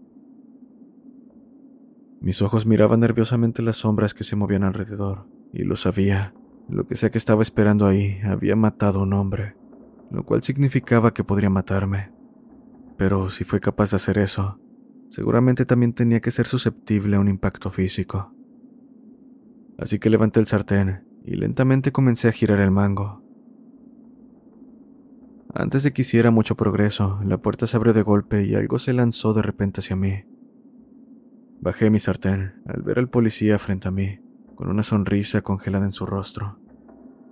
Mis 2.21 2.41
ojos 2.41 2.65
miraban 2.65 3.01
nerviosamente 3.01 3.61
las 3.61 3.77
sombras 3.77 4.13
que 4.13 4.23
se 4.23 4.35
movían 4.35 4.63
alrededor, 4.63 5.27
y 5.51 5.63
lo 5.63 5.75
sabía. 5.75 6.33
Lo 6.69 6.85
que 6.85 6.95
sea 6.95 7.09
que 7.09 7.17
estaba 7.17 7.41
esperando 7.41 7.85
ahí 7.85 8.19
había 8.23 8.55
matado 8.55 8.99
a 8.99 9.03
un 9.03 9.13
hombre, 9.13 9.55
lo 10.11 10.23
cual 10.25 10.43
significaba 10.43 11.13
que 11.13 11.23
podría 11.23 11.49
matarme. 11.49 12.11
Pero 12.97 13.29
si 13.29 13.43
fue 13.43 13.59
capaz 13.59 13.91
de 13.91 13.95
hacer 13.95 14.17
eso, 14.17 14.59
Seguramente 15.11 15.65
también 15.65 15.91
tenía 15.91 16.21
que 16.21 16.31
ser 16.31 16.47
susceptible 16.47 17.17
a 17.17 17.19
un 17.19 17.27
impacto 17.27 17.69
físico. 17.69 18.33
Así 19.77 19.99
que 19.99 20.09
levanté 20.09 20.39
el 20.39 20.45
sartén 20.45 21.05
y 21.25 21.35
lentamente 21.35 21.91
comencé 21.91 22.29
a 22.29 22.31
girar 22.31 22.61
el 22.61 22.71
mango. 22.71 23.21
Antes 25.53 25.83
de 25.83 25.91
que 25.91 26.03
hiciera 26.03 26.31
mucho 26.31 26.55
progreso, 26.55 27.19
la 27.25 27.41
puerta 27.41 27.67
se 27.67 27.75
abrió 27.75 27.91
de 27.91 28.03
golpe 28.03 28.45
y 28.45 28.55
algo 28.55 28.79
se 28.79 28.93
lanzó 28.93 29.33
de 29.33 29.41
repente 29.41 29.81
hacia 29.81 29.97
mí. 29.97 30.23
Bajé 31.59 31.89
mi 31.89 31.99
sartén 31.99 32.61
al 32.65 32.81
ver 32.81 32.97
al 32.97 33.09
policía 33.09 33.59
frente 33.59 33.89
a 33.89 33.91
mí, 33.91 34.21
con 34.55 34.69
una 34.69 34.81
sonrisa 34.81 35.41
congelada 35.41 35.85
en 35.85 35.91
su 35.91 36.05
rostro. 36.05 36.57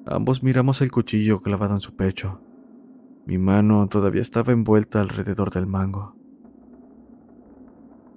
Ambos 0.05 0.43
miramos 0.43 0.81
el 0.81 0.91
cuchillo 0.91 1.41
clavado 1.41 1.75
en 1.75 1.81
su 1.81 1.95
pecho. 1.95 2.41
Mi 3.29 3.37
mano 3.37 3.87
todavía 3.87 4.23
estaba 4.23 4.53
envuelta 4.53 5.01
alrededor 5.01 5.51
del 5.51 5.67
mango. 5.67 6.15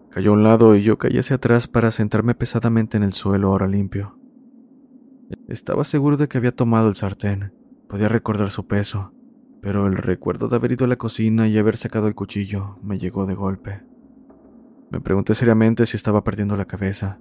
Cayó 0.09 0.31
a 0.31 0.33
un 0.33 0.43
lado 0.43 0.75
y 0.75 0.83
yo 0.83 0.97
caí 0.97 1.19
hacia 1.19 1.37
atrás 1.37 1.69
para 1.69 1.91
sentarme 1.91 2.35
pesadamente 2.35 2.97
en 2.97 3.03
el 3.03 3.13
suelo 3.13 3.49
ahora 3.49 3.69
limpio. 3.69 4.19
Estaba 5.49 5.85
seguro 5.85 6.17
de 6.17 6.29
que 6.29 6.39
había 6.39 6.57
tomado 6.57 6.89
el 6.89 6.95
sartén. 6.95 7.53
Podía 7.91 8.09
recordar 8.09 8.51
su 8.51 8.67
peso, 8.67 9.13
pero 9.61 9.87
el 9.87 9.99
recuerdo 9.99 10.49
de 10.49 10.57
haber 10.57 10.73
ido 10.73 10.87
a 10.87 10.89
la 10.89 10.97
cocina 10.97 11.47
y 11.47 11.59
haber 11.59 11.77
sacado 11.77 12.09
el 12.09 12.15
cuchillo 12.15 12.79
me 12.83 12.99
llegó 12.99 13.27
de 13.27 13.35
golpe. 13.35 13.83
Me 14.91 15.03
pregunté 15.03 15.35
seriamente 15.35 15.85
si 15.85 15.99
estaba 15.99 16.25
perdiendo 16.25 16.57
la 16.57 16.65
cabeza. 16.65 17.21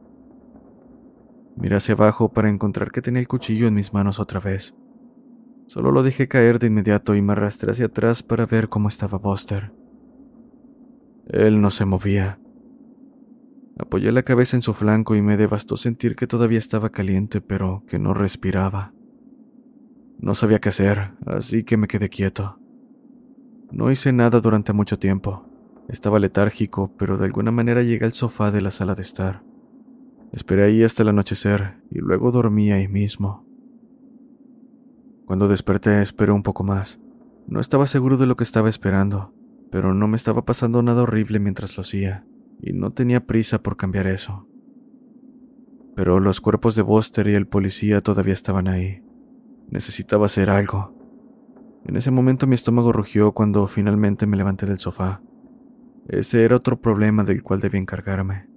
Miré 1.58 1.75
hacia 1.75 1.95
abajo 1.95 2.32
para 2.32 2.49
encontrar 2.49 2.89
que 2.89 3.01
tenía 3.01 3.19
el 3.19 3.27
cuchillo 3.27 3.67
en 3.67 3.73
mis 3.73 3.93
manos 3.93 4.17
otra 4.21 4.39
vez. 4.39 4.73
Solo 5.67 5.91
lo 5.91 6.04
dejé 6.04 6.28
caer 6.28 6.60
de 6.60 6.67
inmediato 6.67 7.15
y 7.15 7.21
me 7.21 7.34
arrastré 7.34 7.71
hacia 7.71 7.86
atrás 7.86 8.24
para 8.24 8.45
ver 8.45 8.69
cómo 8.69 8.89
estaba 8.89 9.17
Buster. 9.17 9.71
Él 11.28 11.62
no 11.62 11.71
se 11.71 11.86
movía. 11.86 12.39
Apoyé 13.78 14.12
la 14.12 14.24
cabeza 14.24 14.58
en 14.58 14.62
su 14.62 14.74
flanco 14.74 15.15
y 15.15 15.21
me 15.21 15.38
devastó 15.38 15.78
sentir 15.78 16.15
que 16.15 16.28
todavía 16.28 16.60
estaba 16.60 16.89
caliente, 16.89 17.41
pero 17.41 17.84
que 17.88 18.00
no 18.00 18.13
respiraba. 18.13 18.93
No 20.19 20.36
sabía 20.36 20.60
qué 20.60 20.69
hacer, 20.69 21.13
así 21.26 21.63
que 21.63 21.78
me 21.78 21.88
quedé 21.88 22.10
quieto. 22.10 22.60
No 23.71 23.89
hice 23.89 24.12
nada 24.12 24.41
durante 24.41 24.74
mucho 24.74 25.00
tiempo. 25.00 25.45
Estaba 25.88 26.19
letárgico, 26.19 26.93
pero 26.97 27.17
de 27.17 27.26
alguna 27.26 27.52
manera 27.52 27.82
llegué 27.82 28.06
al 28.06 28.13
sofá 28.13 28.52
de 28.52 28.62
la 28.62 28.71
sala 28.71 28.93
de 28.93 29.02
estar. 29.02 29.43
Esperé 30.32 30.63
ahí 30.63 30.84
hasta 30.84 31.04
el 31.04 31.10
anochecer 31.10 31.82
y 31.89 32.00
luego 32.00 32.32
dormí 32.32 32.71
ahí 32.71 32.88
mismo. 32.88 33.45
Cuando 35.25 35.47
desperté 35.47 36.01
esperé 36.01 36.31
un 36.31 36.43
poco 36.43 36.63
más. 36.63 36.99
No 37.47 37.60
estaba 37.60 37.88
seguro 37.88 38.17
de 38.17 38.27
lo 38.27 38.36
que 38.36 38.43
estaba 38.43 38.69
esperando, 38.69 39.34
pero 39.71 39.93
no 39.93 40.07
me 40.07 40.15
estaba 40.15 40.45
pasando 40.45 40.84
nada 40.84 41.03
horrible 41.03 41.39
mientras 41.39 41.77
lo 41.77 41.81
hacía, 41.81 42.25
y 42.62 42.73
no 42.73 42.91
tenía 42.91 43.25
prisa 43.25 43.63
por 43.63 43.77
cambiar 43.77 44.07
eso. 44.07 44.47
Pero 45.95 46.19
los 46.19 46.41
cuerpos 46.41 46.75
de 46.75 46.81
Buster 46.81 47.27
y 47.27 47.34
el 47.34 47.47
policía 47.47 48.01
todavía 48.01 48.34
estaban 48.34 48.67
ahí. 48.67 49.03
Necesitaba 49.69 50.25
hacer 50.25 50.49
algo. 50.49 50.93
En 51.86 51.95
ese 51.95 52.12
momento 52.12 52.47
mi 52.47 52.55
estómago 52.55 52.91
rugió 52.91 53.31
cuando 53.34 53.67
finalmente 53.67 54.27
me 54.27 54.38
levanté 54.38 54.65
del 54.65 54.77
sofá. 54.77 55.21
Ese 56.07 56.43
era 56.43 56.55
otro 56.55 56.79
problema 56.79 57.23
del 57.23 57.43
cual 57.43 57.60
debía 57.60 57.79
encargarme. 57.79 58.47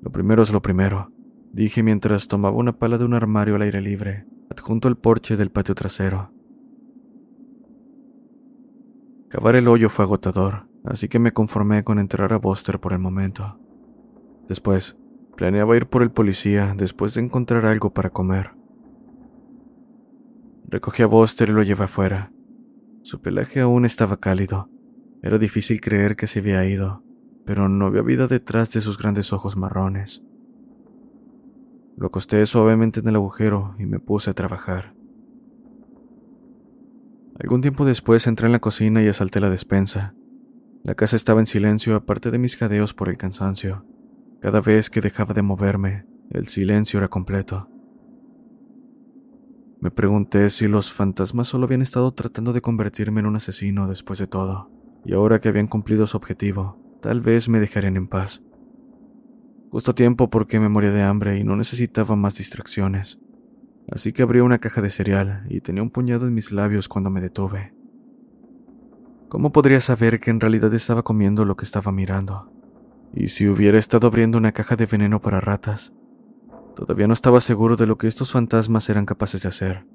Lo 0.00 0.10
primero 0.10 0.42
es 0.42 0.52
lo 0.52 0.62
primero, 0.62 1.12
dije 1.52 1.82
mientras 1.82 2.28
tomaba 2.28 2.56
una 2.56 2.76
pala 2.76 2.98
de 2.98 3.04
un 3.04 3.14
armario 3.14 3.54
al 3.54 3.62
aire 3.62 3.80
libre, 3.80 4.26
adjunto 4.52 4.88
al 4.88 4.96
porche 4.96 5.36
del 5.36 5.50
patio 5.50 5.74
trasero. 5.74 6.32
Cavar 9.28 9.56
el 9.56 9.66
hoyo 9.66 9.88
fue 9.88 10.04
agotador, 10.04 10.68
así 10.84 11.08
que 11.08 11.18
me 11.18 11.32
conformé 11.32 11.84
con 11.84 11.98
enterrar 11.98 12.32
a 12.32 12.38
Buster 12.38 12.80
por 12.80 12.92
el 12.92 12.98
momento. 12.98 13.58
Después, 14.46 14.96
planeaba 15.36 15.76
ir 15.76 15.86
por 15.86 16.02
el 16.02 16.10
policía 16.10 16.74
después 16.76 17.14
de 17.14 17.22
encontrar 17.22 17.64
algo 17.64 17.92
para 17.92 18.10
comer. 18.10 18.52
Recogí 20.68 21.02
a 21.02 21.06
Buster 21.06 21.48
y 21.48 21.52
lo 21.52 21.62
llevé 21.62 21.84
afuera. 21.84 22.32
Su 23.02 23.20
pelaje 23.20 23.60
aún 23.60 23.84
estaba 23.84 24.18
cálido. 24.18 24.68
Era 25.22 25.38
difícil 25.38 25.80
creer 25.80 26.16
que 26.16 26.26
se 26.26 26.40
había 26.40 26.64
ido, 26.64 27.02
pero 27.44 27.68
no 27.68 27.86
había 27.86 28.02
vida 28.02 28.26
detrás 28.26 28.72
de 28.72 28.80
sus 28.80 28.98
grandes 28.98 29.32
ojos 29.32 29.56
marrones. 29.56 30.22
Lo 32.02 32.08
acosté 32.08 32.44
suavemente 32.46 32.98
en 32.98 33.06
el 33.06 33.14
agujero 33.14 33.76
y 33.78 33.86
me 33.86 34.00
puse 34.00 34.28
a 34.28 34.34
trabajar. 34.34 34.92
Algún 37.38 37.60
tiempo 37.60 37.84
después 37.84 38.26
entré 38.26 38.46
en 38.46 38.52
la 38.52 38.58
cocina 38.58 39.04
y 39.04 39.06
asalté 39.06 39.38
la 39.38 39.50
despensa. 39.50 40.12
La 40.82 40.96
casa 40.96 41.14
estaba 41.14 41.38
en 41.38 41.46
silencio 41.46 41.94
aparte 41.94 42.32
de 42.32 42.38
mis 42.38 42.56
jadeos 42.56 42.92
por 42.92 43.08
el 43.08 43.18
cansancio. 43.18 43.86
Cada 44.40 44.60
vez 44.60 44.90
que 44.90 45.00
dejaba 45.00 45.32
de 45.32 45.42
moverme, 45.42 46.04
el 46.30 46.48
silencio 46.48 46.98
era 46.98 47.06
completo. 47.06 47.70
Me 49.80 49.92
pregunté 49.92 50.50
si 50.50 50.66
los 50.66 50.92
fantasmas 50.92 51.46
solo 51.46 51.66
habían 51.66 51.82
estado 51.82 52.12
tratando 52.14 52.52
de 52.52 52.62
convertirme 52.62 53.20
en 53.20 53.26
un 53.26 53.36
asesino 53.36 53.86
después 53.86 54.18
de 54.18 54.26
todo, 54.26 54.72
y 55.04 55.12
ahora 55.12 55.38
que 55.38 55.48
habían 55.48 55.68
cumplido 55.68 56.08
su 56.08 56.16
objetivo, 56.16 56.98
tal 57.00 57.20
vez 57.20 57.48
me 57.48 57.60
dejarían 57.60 57.96
en 57.96 58.08
paz. 58.08 58.42
Justo 59.72 59.94
tiempo 59.94 60.28
porque 60.28 60.60
me 60.60 60.68
moría 60.68 60.90
de 60.90 61.00
hambre 61.00 61.38
y 61.38 61.44
no 61.44 61.56
necesitaba 61.56 62.14
más 62.14 62.36
distracciones. 62.36 63.18
Así 63.90 64.12
que 64.12 64.22
abrí 64.22 64.40
una 64.40 64.58
caja 64.58 64.82
de 64.82 64.90
cereal 64.90 65.46
y 65.48 65.62
tenía 65.62 65.82
un 65.82 65.88
puñado 65.88 66.28
en 66.28 66.34
mis 66.34 66.52
labios 66.52 66.88
cuando 66.88 67.08
me 67.08 67.22
detuve. 67.22 67.72
¿Cómo 69.30 69.50
podría 69.50 69.80
saber 69.80 70.20
que 70.20 70.28
en 70.28 70.40
realidad 70.40 70.74
estaba 70.74 71.02
comiendo 71.02 71.46
lo 71.46 71.56
que 71.56 71.64
estaba 71.64 71.90
mirando? 71.90 72.52
Y 73.14 73.28
si 73.28 73.48
hubiera 73.48 73.78
estado 73.78 74.08
abriendo 74.08 74.36
una 74.36 74.52
caja 74.52 74.76
de 74.76 74.84
veneno 74.84 75.22
para 75.22 75.40
ratas, 75.40 75.94
todavía 76.76 77.06
no 77.06 77.14
estaba 77.14 77.40
seguro 77.40 77.76
de 77.76 77.86
lo 77.86 77.96
que 77.96 78.08
estos 78.08 78.30
fantasmas 78.30 78.90
eran 78.90 79.06
capaces 79.06 79.44
de 79.44 79.48
hacer. 79.48 79.86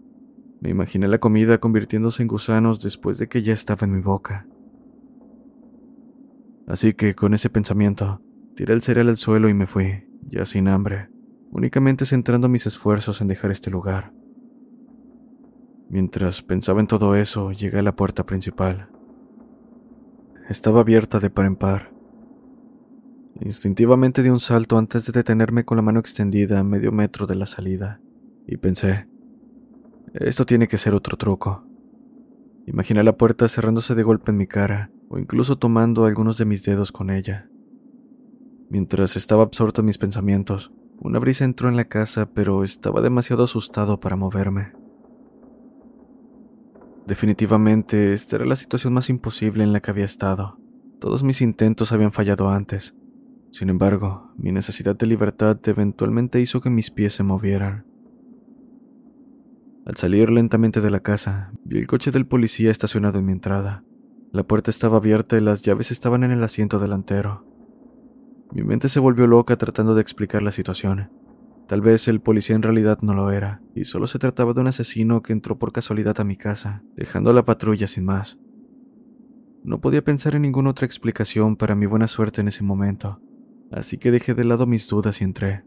Me 0.59 0.71
imaginé 0.71 1.07
la 1.07 1.19
comida 1.19 1.59
convirtiéndose 1.59 2.23
en 2.23 2.29
gusanos 2.29 2.81
después 2.81 3.19
de 3.19 3.27
que 3.27 3.43
ya 3.43 3.53
estaba 3.53 3.85
en 3.85 3.93
mi 3.93 4.01
boca. 4.01 4.47
Así 6.65 6.95
que 6.95 7.13
con 7.13 7.35
ese 7.35 7.51
pensamiento, 7.51 8.23
tiré 8.57 8.73
el 8.73 8.81
cereal 8.81 9.07
al 9.07 9.15
suelo 9.15 9.47
y 9.47 9.53
me 9.53 9.67
fui, 9.67 10.09
ya 10.29 10.43
sin 10.43 10.67
hambre 10.67 11.09
únicamente 11.51 12.05
centrando 12.05 12.49
mis 12.49 12.65
esfuerzos 12.65 13.21
en 13.21 13.27
dejar 13.27 13.51
este 13.51 13.71
lugar. 13.71 14.13
Mientras 15.89 16.41
pensaba 16.41 16.81
en 16.81 16.87
todo 16.87 17.15
eso, 17.15 17.51
llegué 17.51 17.79
a 17.79 17.83
la 17.83 17.95
puerta 17.95 18.25
principal. 18.25 18.89
Estaba 20.49 20.81
abierta 20.81 21.19
de 21.19 21.29
par 21.29 21.45
en 21.45 21.55
par. 21.55 21.93
Instintivamente 23.39 24.23
di 24.23 24.29
un 24.29 24.39
salto 24.39 24.77
antes 24.77 25.05
de 25.05 25.13
detenerme 25.13 25.63
con 25.63 25.77
la 25.77 25.83
mano 25.83 25.99
extendida 25.99 26.59
a 26.59 26.63
medio 26.63 26.91
metro 26.91 27.27
de 27.27 27.35
la 27.35 27.45
salida, 27.45 28.01
y 28.47 28.57
pensé, 28.57 29.07
esto 30.13 30.45
tiene 30.45 30.67
que 30.67 30.77
ser 30.77 30.93
otro 30.93 31.17
truco. 31.17 31.65
Imaginé 32.65 33.03
la 33.03 33.15
puerta 33.15 33.47
cerrándose 33.47 33.95
de 33.95 34.03
golpe 34.03 34.31
en 34.31 34.37
mi 34.37 34.47
cara, 34.47 34.91
o 35.09 35.19
incluso 35.19 35.57
tomando 35.57 36.05
algunos 36.05 36.37
de 36.37 36.45
mis 36.45 36.63
dedos 36.63 36.91
con 36.91 37.09
ella. 37.09 37.49
Mientras 38.69 39.15
estaba 39.15 39.43
absorto 39.43 39.81
en 39.81 39.85
mis 39.87 39.97
pensamientos, 39.97 40.71
una 40.99 41.19
brisa 41.19 41.45
entró 41.45 41.69
en 41.69 41.75
la 41.75 41.85
casa, 41.85 42.29
pero 42.33 42.63
estaba 42.63 43.01
demasiado 43.01 43.43
asustado 43.43 43.99
para 43.99 44.15
moverme. 44.15 44.73
Definitivamente, 47.05 48.11
esta 48.11 48.35
era 48.35 48.45
la 48.45 48.57
situación 48.57 48.93
más 48.93 49.09
imposible 49.09 49.63
en 49.63 49.71
la 49.71 49.79
que 49.79 49.91
había 49.91 50.03
estado. 50.03 50.59
Todos 50.99 51.23
mis 51.23 51.41
intentos 51.41 51.93
habían 51.93 52.11
fallado 52.11 52.49
antes. 52.49 52.95
Sin 53.51 53.69
embargo, 53.69 54.33
mi 54.35 54.51
necesidad 54.51 54.97
de 54.97 55.05
libertad 55.05 55.57
eventualmente 55.67 56.41
hizo 56.41 56.59
que 56.59 56.69
mis 56.69 56.91
pies 56.91 57.13
se 57.13 57.23
movieran. 57.23 57.85
Al 59.85 59.95
salir 59.95 60.29
lentamente 60.31 60.81
de 60.81 60.91
la 60.91 60.99
casa, 60.99 61.53
vi 61.63 61.77
el 61.77 61.87
coche 61.87 62.11
del 62.11 62.27
policía 62.27 62.71
estacionado 62.71 63.19
en 63.19 63.25
mi 63.25 63.31
entrada. 63.31 63.85
La 64.33 64.43
puerta 64.43 64.69
estaba 64.69 64.97
abierta 64.97 65.37
y 65.37 65.41
las 65.41 65.61
llaves 65.61 65.91
estaban 65.91 66.25
en 66.25 66.31
el 66.31 66.43
asiento 66.43 66.77
delantero. 66.77 67.46
Mi 68.51 68.63
mente 68.63 68.87
se 68.89 68.99
volvió 68.99 69.27
loca 69.27 69.57
tratando 69.57 69.93
de 69.93 70.01
explicar 70.01 70.41
la 70.41 70.51
situación. 70.51 71.11
Tal 71.67 71.81
vez 71.81 72.07
el 72.07 72.21
policía 72.21 72.55
en 72.55 72.61
realidad 72.61 72.99
no 73.01 73.13
lo 73.13 73.29
era, 73.29 73.61
y 73.75 73.83
solo 73.83 74.07
se 74.07 74.19
trataba 74.19 74.53
de 74.53 74.61
un 74.61 74.67
asesino 74.67 75.21
que 75.21 75.33
entró 75.33 75.59
por 75.59 75.73
casualidad 75.73 76.19
a 76.19 76.23
mi 76.23 76.37
casa, 76.37 76.81
dejando 76.95 77.29
a 77.29 77.33
la 77.33 77.43
patrulla 77.43 77.87
sin 77.87 78.05
más. 78.05 78.39
No 79.63 79.81
podía 79.81 80.01
pensar 80.01 80.35
en 80.35 80.43
ninguna 80.43 80.69
otra 80.69 80.85
explicación 80.85 81.57
para 81.57 81.75
mi 81.75 81.85
buena 81.85 82.07
suerte 82.07 82.39
en 82.39 82.47
ese 82.47 82.63
momento, 82.63 83.21
así 83.69 83.97
que 83.97 84.11
dejé 84.11 84.33
de 84.33 84.45
lado 84.45 84.65
mis 84.65 84.87
dudas 84.87 85.19
y 85.19 85.25
entré. 85.25 85.65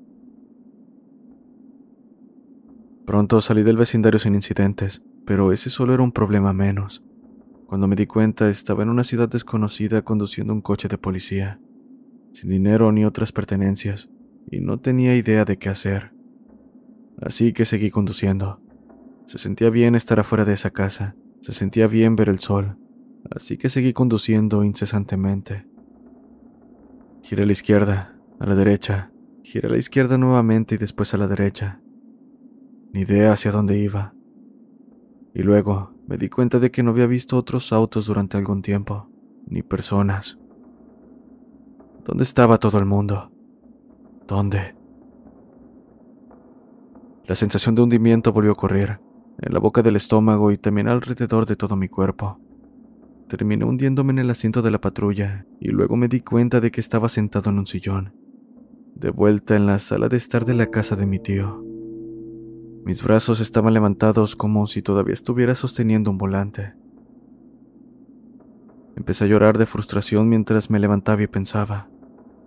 Pronto 3.04 3.42
salí 3.42 3.62
del 3.62 3.76
vecindario 3.76 4.18
sin 4.18 4.34
incidentes, 4.34 5.02
pero 5.26 5.52
ese 5.52 5.68
solo 5.68 5.92
era 5.92 6.02
un 6.02 6.12
problema 6.12 6.54
menos. 6.54 7.04
Cuando 7.66 7.86
me 7.86 7.96
di 7.96 8.06
cuenta 8.06 8.48
estaba 8.48 8.84
en 8.84 8.88
una 8.88 9.04
ciudad 9.04 9.28
desconocida 9.28 10.02
conduciendo 10.02 10.54
un 10.54 10.62
coche 10.62 10.88
de 10.88 10.96
policía 10.96 11.60
sin 12.32 12.50
dinero 12.50 12.92
ni 12.92 13.04
otras 13.04 13.32
pertenencias, 13.32 14.08
y 14.50 14.60
no 14.60 14.78
tenía 14.78 15.16
idea 15.16 15.44
de 15.44 15.58
qué 15.58 15.68
hacer. 15.68 16.12
Así 17.20 17.52
que 17.52 17.64
seguí 17.64 17.90
conduciendo. 17.90 18.60
Se 19.26 19.38
sentía 19.38 19.70
bien 19.70 19.94
estar 19.94 20.18
afuera 20.18 20.44
de 20.44 20.54
esa 20.54 20.70
casa, 20.70 21.16
se 21.40 21.52
sentía 21.52 21.86
bien 21.86 22.16
ver 22.16 22.28
el 22.28 22.38
sol, 22.38 22.78
así 23.30 23.56
que 23.56 23.68
seguí 23.68 23.92
conduciendo 23.92 24.64
incesantemente. 24.64 25.66
Giré 27.22 27.44
a 27.44 27.46
la 27.46 27.52
izquierda, 27.52 28.18
a 28.38 28.46
la 28.46 28.54
derecha, 28.54 29.12
giré 29.42 29.68
a 29.68 29.70
la 29.70 29.78
izquierda 29.78 30.18
nuevamente 30.18 30.74
y 30.74 30.78
después 30.78 31.14
a 31.14 31.18
la 31.18 31.28
derecha. 31.28 31.80
Ni 32.92 33.02
idea 33.02 33.32
hacia 33.32 33.52
dónde 33.52 33.78
iba. 33.78 34.14
Y 35.34 35.42
luego 35.42 35.94
me 36.08 36.16
di 36.16 36.28
cuenta 36.28 36.58
de 36.58 36.70
que 36.70 36.82
no 36.82 36.90
había 36.90 37.06
visto 37.06 37.36
otros 37.36 37.72
autos 37.72 38.06
durante 38.06 38.36
algún 38.36 38.62
tiempo, 38.62 39.08
ni 39.46 39.62
personas. 39.62 40.40
¿Dónde 42.04 42.24
estaba 42.24 42.58
todo 42.58 42.78
el 42.78 42.86
mundo? 42.86 43.30
¿Dónde? 44.26 44.74
La 47.26 47.34
sensación 47.34 47.74
de 47.74 47.82
hundimiento 47.82 48.32
volvió 48.32 48.50
a 48.50 48.54
ocurrir, 48.54 49.00
en 49.38 49.52
la 49.52 49.60
boca 49.60 49.82
del 49.82 49.96
estómago 49.96 50.50
y 50.50 50.56
también 50.56 50.88
alrededor 50.88 51.46
de 51.46 51.56
todo 51.56 51.76
mi 51.76 51.88
cuerpo. 51.88 52.40
Terminé 53.28 53.64
hundiéndome 53.64 54.12
en 54.12 54.18
el 54.18 54.30
asiento 54.30 54.62
de 54.62 54.70
la 54.70 54.80
patrulla 54.80 55.46
y 55.60 55.68
luego 55.68 55.96
me 55.96 56.08
di 56.08 56.20
cuenta 56.20 56.60
de 56.60 56.70
que 56.70 56.80
estaba 56.80 57.08
sentado 57.08 57.50
en 57.50 57.58
un 57.58 57.66
sillón, 57.66 58.14
de 58.94 59.10
vuelta 59.10 59.54
en 59.54 59.66
la 59.66 59.78
sala 59.78 60.08
de 60.08 60.16
estar 60.16 60.44
de 60.44 60.54
la 60.54 60.66
casa 60.66 60.96
de 60.96 61.06
mi 61.06 61.18
tío. 61.18 61.64
Mis 62.84 63.02
brazos 63.02 63.40
estaban 63.40 63.74
levantados 63.74 64.34
como 64.34 64.66
si 64.66 64.82
todavía 64.82 65.14
estuviera 65.14 65.54
sosteniendo 65.54 66.10
un 66.10 66.18
volante. 66.18 66.74
Empecé 68.96 69.24
a 69.24 69.28
llorar 69.28 69.58
de 69.58 69.66
frustración 69.66 70.28
mientras 70.28 70.70
me 70.70 70.78
levantaba 70.78 71.22
y 71.22 71.26
pensaba, 71.26 71.88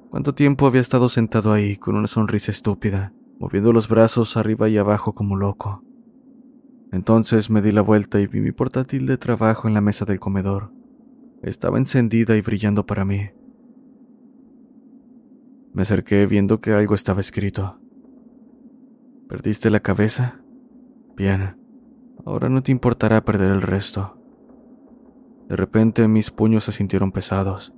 ¿cuánto 0.10 0.34
tiempo 0.34 0.68
había 0.68 0.82
estado 0.82 1.10
sentado 1.10 1.54
ahí 1.54 1.78
con 1.78 1.96
una 1.96 2.08
sonrisa 2.08 2.52
estúpida, 2.52 3.14
moviendo 3.40 3.74
los 3.74 3.88
brazos 3.88 4.38
arriba 4.38 4.70
y 4.70 4.78
abajo 4.78 5.14
como 5.14 5.36
loco? 5.36 5.84
Entonces 6.92 7.50
me 7.50 7.62
di 7.62 7.72
la 7.72 7.82
vuelta 7.82 8.20
y 8.20 8.28
vi 8.28 8.40
mi 8.40 8.52
portátil 8.52 9.08
de 9.08 9.18
trabajo 9.18 9.68
en 9.68 9.74
la 9.74 9.82
mesa 9.82 10.06
del 10.06 10.20
comedor. 10.20 10.72
Estaba 11.42 11.80
encendida 11.80 12.38
y 12.38 12.42
brillando 12.42 12.86
para 12.86 13.04
mí. 13.04 13.32
Me 15.74 15.82
acerqué 15.82 16.28
viendo 16.28 16.60
que 16.60 16.74
algo 16.74 16.94
estaba 16.94 17.20
escrito. 17.20 17.80
¿Perdiste 19.28 19.72
la 19.72 19.80
cabeza? 19.80 20.44
Bien, 21.18 21.58
ahora 22.26 22.48
no 22.48 22.62
te 22.62 22.72
importará 22.72 23.26
perder 23.26 23.52
el 23.52 23.64
resto. 23.64 24.23
De 25.48 25.56
repente 25.56 26.08
mis 26.08 26.32
puños 26.32 26.64
se 26.64 26.72
sintieron 26.72 27.12
pesados. 27.12 27.74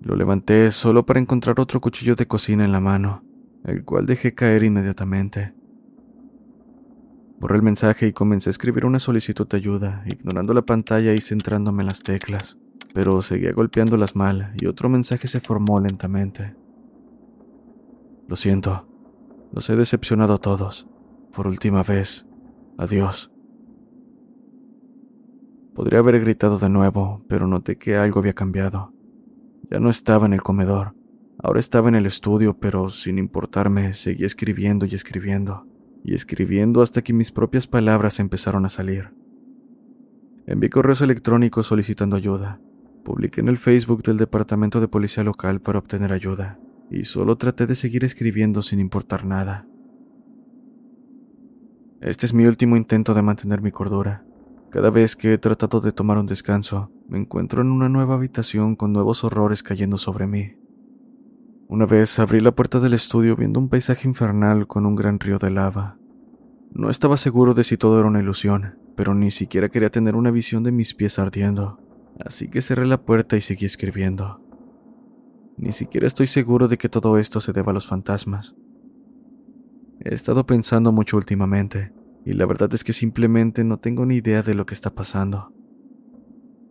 Lo 0.00 0.16
levanté 0.16 0.70
solo 0.70 1.06
para 1.06 1.20
encontrar 1.20 1.58
otro 1.60 1.80
cuchillo 1.80 2.14
de 2.14 2.26
cocina 2.26 2.64
en 2.64 2.72
la 2.72 2.80
mano, 2.80 3.24
el 3.64 3.84
cual 3.84 4.06
dejé 4.06 4.34
caer 4.34 4.62
inmediatamente. 4.62 5.54
Borré 7.40 7.56
el 7.56 7.62
mensaje 7.62 8.06
y 8.06 8.12
comencé 8.12 8.50
a 8.50 8.52
escribir 8.52 8.86
una 8.86 8.98
solicitud 8.98 9.46
de 9.48 9.56
ayuda, 9.56 10.04
ignorando 10.06 10.54
la 10.54 10.62
pantalla 10.62 11.14
y 11.14 11.20
centrándome 11.20 11.82
en 11.82 11.88
las 11.88 12.02
teclas, 12.02 12.58
pero 12.92 13.20
seguía 13.22 13.52
golpeándolas 13.52 14.14
mal 14.14 14.52
y 14.56 14.66
otro 14.66 14.88
mensaje 14.88 15.28
se 15.28 15.40
formó 15.40 15.80
lentamente. 15.80 16.54
Lo 18.28 18.36
siento, 18.36 18.88
los 19.52 19.68
he 19.68 19.76
decepcionado 19.76 20.34
a 20.34 20.38
todos. 20.38 20.86
Por 21.32 21.46
última 21.46 21.82
vez, 21.82 22.26
adiós. 22.78 23.33
Podría 25.74 25.98
haber 25.98 26.20
gritado 26.20 26.58
de 26.58 26.68
nuevo, 26.68 27.24
pero 27.28 27.48
noté 27.48 27.76
que 27.76 27.96
algo 27.96 28.20
había 28.20 28.32
cambiado. 28.32 28.92
Ya 29.70 29.80
no 29.80 29.90
estaba 29.90 30.26
en 30.26 30.32
el 30.32 30.42
comedor, 30.42 30.94
ahora 31.42 31.58
estaba 31.58 31.88
en 31.88 31.96
el 31.96 32.06
estudio, 32.06 32.58
pero 32.58 32.90
sin 32.90 33.18
importarme, 33.18 33.92
seguía 33.94 34.26
escribiendo 34.26 34.86
y 34.86 34.94
escribiendo, 34.94 35.66
y 36.04 36.14
escribiendo 36.14 36.80
hasta 36.80 37.02
que 37.02 37.12
mis 37.12 37.32
propias 37.32 37.66
palabras 37.66 38.20
empezaron 38.20 38.64
a 38.64 38.68
salir. 38.68 39.14
Envié 40.46 40.70
correos 40.70 41.00
electrónicos 41.00 41.66
solicitando 41.66 42.16
ayuda. 42.16 42.60
Publiqué 43.02 43.40
en 43.40 43.48
el 43.48 43.58
Facebook 43.58 44.02
del 44.02 44.16
Departamento 44.16 44.80
de 44.80 44.88
Policía 44.88 45.24
Local 45.24 45.60
para 45.60 45.80
obtener 45.80 46.12
ayuda, 46.12 46.60
y 46.88 47.04
solo 47.04 47.36
traté 47.36 47.66
de 47.66 47.74
seguir 47.74 48.04
escribiendo 48.04 48.62
sin 48.62 48.78
importar 48.78 49.24
nada. 49.24 49.66
Este 52.00 52.26
es 52.26 52.34
mi 52.34 52.46
último 52.46 52.76
intento 52.76 53.12
de 53.12 53.22
mantener 53.22 53.60
mi 53.60 53.72
cordura. 53.72 54.24
Cada 54.74 54.90
vez 54.90 55.14
que 55.14 55.32
he 55.32 55.38
tratado 55.38 55.80
de 55.80 55.92
tomar 55.92 56.18
un 56.18 56.26
descanso, 56.26 56.90
me 57.06 57.16
encuentro 57.16 57.62
en 57.62 57.70
una 57.70 57.88
nueva 57.88 58.14
habitación 58.14 58.74
con 58.74 58.92
nuevos 58.92 59.22
horrores 59.22 59.62
cayendo 59.62 59.98
sobre 59.98 60.26
mí. 60.26 60.56
Una 61.68 61.86
vez 61.86 62.18
abrí 62.18 62.40
la 62.40 62.56
puerta 62.56 62.80
del 62.80 62.92
estudio 62.92 63.36
viendo 63.36 63.60
un 63.60 63.68
paisaje 63.68 64.08
infernal 64.08 64.66
con 64.66 64.84
un 64.84 64.96
gran 64.96 65.20
río 65.20 65.38
de 65.38 65.52
lava. 65.52 65.96
No 66.72 66.90
estaba 66.90 67.16
seguro 67.16 67.54
de 67.54 67.62
si 67.62 67.76
todo 67.76 68.00
era 68.00 68.08
una 68.08 68.18
ilusión, 68.18 68.76
pero 68.96 69.14
ni 69.14 69.30
siquiera 69.30 69.68
quería 69.68 69.90
tener 69.90 70.16
una 70.16 70.32
visión 70.32 70.64
de 70.64 70.72
mis 70.72 70.92
pies 70.92 71.20
ardiendo, 71.20 71.78
así 72.18 72.48
que 72.48 72.60
cerré 72.60 72.84
la 72.84 73.00
puerta 73.00 73.36
y 73.36 73.42
seguí 73.42 73.66
escribiendo. 73.66 74.40
Ni 75.56 75.70
siquiera 75.70 76.08
estoy 76.08 76.26
seguro 76.26 76.66
de 76.66 76.78
que 76.78 76.88
todo 76.88 77.16
esto 77.18 77.40
se 77.40 77.52
deba 77.52 77.70
a 77.70 77.74
los 77.74 77.86
fantasmas. 77.86 78.56
He 80.00 80.12
estado 80.12 80.44
pensando 80.46 80.90
mucho 80.90 81.16
últimamente, 81.16 81.92
y 82.24 82.32
la 82.32 82.46
verdad 82.46 82.72
es 82.72 82.84
que 82.84 82.92
simplemente 82.92 83.64
no 83.64 83.78
tengo 83.78 84.06
ni 84.06 84.16
idea 84.16 84.42
de 84.42 84.54
lo 84.54 84.64
que 84.66 84.74
está 84.74 84.94
pasando. 84.94 85.52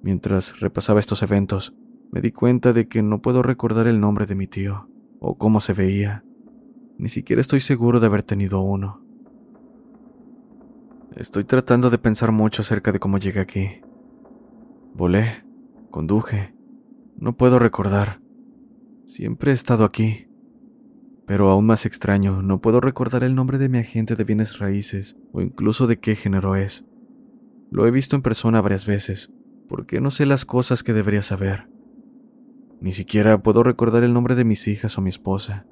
Mientras 0.01 0.59
repasaba 0.59 0.99
estos 0.99 1.21
eventos, 1.23 1.75
me 2.11 2.21
di 2.21 2.31
cuenta 2.31 2.73
de 2.73 2.87
que 2.87 3.01
no 3.01 3.21
puedo 3.21 3.43
recordar 3.43 3.87
el 3.87 3.99
nombre 3.99 4.25
de 4.25 4.35
mi 4.35 4.47
tío, 4.47 4.89
o 5.19 5.37
cómo 5.37 5.59
se 5.59 5.73
veía. 5.73 6.23
Ni 6.97 7.09
siquiera 7.09 7.39
estoy 7.39 7.59
seguro 7.59 7.99
de 7.99 8.07
haber 8.07 8.23
tenido 8.23 8.61
uno. 8.61 9.03
Estoy 11.15 11.43
tratando 11.43 11.89
de 11.89 11.99
pensar 11.99 12.31
mucho 12.31 12.63
acerca 12.63 12.91
de 12.91 12.99
cómo 12.99 13.19
llegué 13.19 13.39
aquí. 13.39 13.81
Volé, 14.93 15.45
conduje, 15.91 16.55
no 17.17 17.37
puedo 17.37 17.59
recordar. 17.59 18.19
Siempre 19.05 19.51
he 19.51 19.53
estado 19.53 19.85
aquí. 19.85 20.27
Pero 21.25 21.49
aún 21.49 21.65
más 21.65 21.85
extraño, 21.85 22.41
no 22.41 22.59
puedo 22.61 22.81
recordar 22.81 23.23
el 23.23 23.35
nombre 23.35 23.57
de 23.57 23.69
mi 23.69 23.77
agente 23.77 24.15
de 24.15 24.23
bienes 24.23 24.59
raíces 24.59 25.15
o 25.31 25.41
incluso 25.41 25.87
de 25.87 25.99
qué 25.99 26.15
género 26.15 26.55
es. 26.55 26.85
Lo 27.71 27.87
he 27.87 27.91
visto 27.91 28.15
en 28.15 28.21
persona 28.21 28.61
varias 28.61 28.85
veces, 28.85 29.31
porque 29.67 30.01
no 30.01 30.11
sé 30.11 30.25
las 30.25 30.45
cosas 30.45 30.83
que 30.83 30.93
debería 30.93 31.23
saber. 31.23 31.69
Ni 32.81 32.91
siquiera 32.91 33.41
puedo 33.41 33.63
recordar 33.63 34.03
el 34.03 34.13
nombre 34.13 34.35
de 34.35 34.43
mis 34.43 34.67
hijas 34.67 34.97
o 34.97 35.01
mi 35.01 35.09
esposa. 35.09 35.65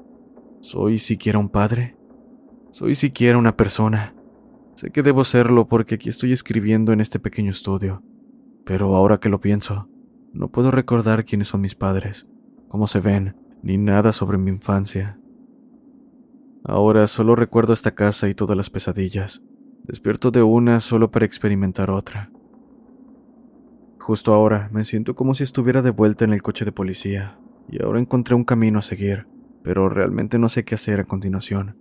¿Soy 0.62 0.98
siquiera 0.98 1.40
un 1.40 1.50
padre? 1.50 1.98
¿Soy 2.72 2.96
siquiera 2.96 3.38
una 3.38 3.58
persona? 3.58 4.16
Sé 4.76 4.92
que 4.92 5.04
debo 5.04 5.26
serlo 5.26 5.68
porque 5.68 5.96
aquí 5.96 6.10
estoy 6.10 6.32
escribiendo 6.32 6.94
en 6.94 7.02
este 7.02 7.20
pequeño 7.20 7.52
estudio, 7.52 8.02
pero 8.66 8.96
ahora 8.96 9.20
que 9.20 9.30
lo 9.30 9.42
pienso, 9.42 9.90
no 10.34 10.50
puedo 10.50 10.72
recordar 10.72 11.26
quiénes 11.26 11.50
son 11.50 11.62
mis 11.62 11.76
padres, 11.76 12.26
cómo 12.70 12.88
se 12.88 13.02
ven, 13.02 13.36
ni 13.62 13.78
nada 13.78 14.14
sobre 14.14 14.38
mi 14.38 14.50
infancia. 14.50 15.20
Ahora 16.64 17.08
solo 17.08 17.36
recuerdo 17.36 17.74
esta 17.74 17.92
casa 17.92 18.30
y 18.30 18.36
todas 18.36 18.56
las 18.56 18.70
pesadillas. 18.70 19.42
Despierto 19.84 20.30
de 20.30 20.44
una 20.44 20.80
solo 20.80 21.10
para 21.10 21.26
experimentar 21.26 21.90
otra. 21.90 22.32
Justo 24.00 24.34
ahora 24.34 24.70
me 24.72 24.84
siento 24.84 25.16
como 25.16 25.34
si 25.34 25.44
estuviera 25.44 25.82
de 25.82 25.90
vuelta 25.90 26.24
en 26.24 26.34
el 26.34 26.42
coche 26.42 26.66
de 26.66 26.72
policía, 26.72 27.40
y 27.68 27.84
ahora 27.84 28.00
encontré 28.00 28.36
un 28.36 28.44
camino 28.44 28.80
a 28.80 28.84
seguir, 28.84 29.28
pero 29.64 29.90
realmente 29.90 30.38
no 30.38 30.50
sé 30.50 30.64
qué 30.64 30.76
hacer 30.76 31.00
a 31.00 31.04
continuación. 31.04 31.78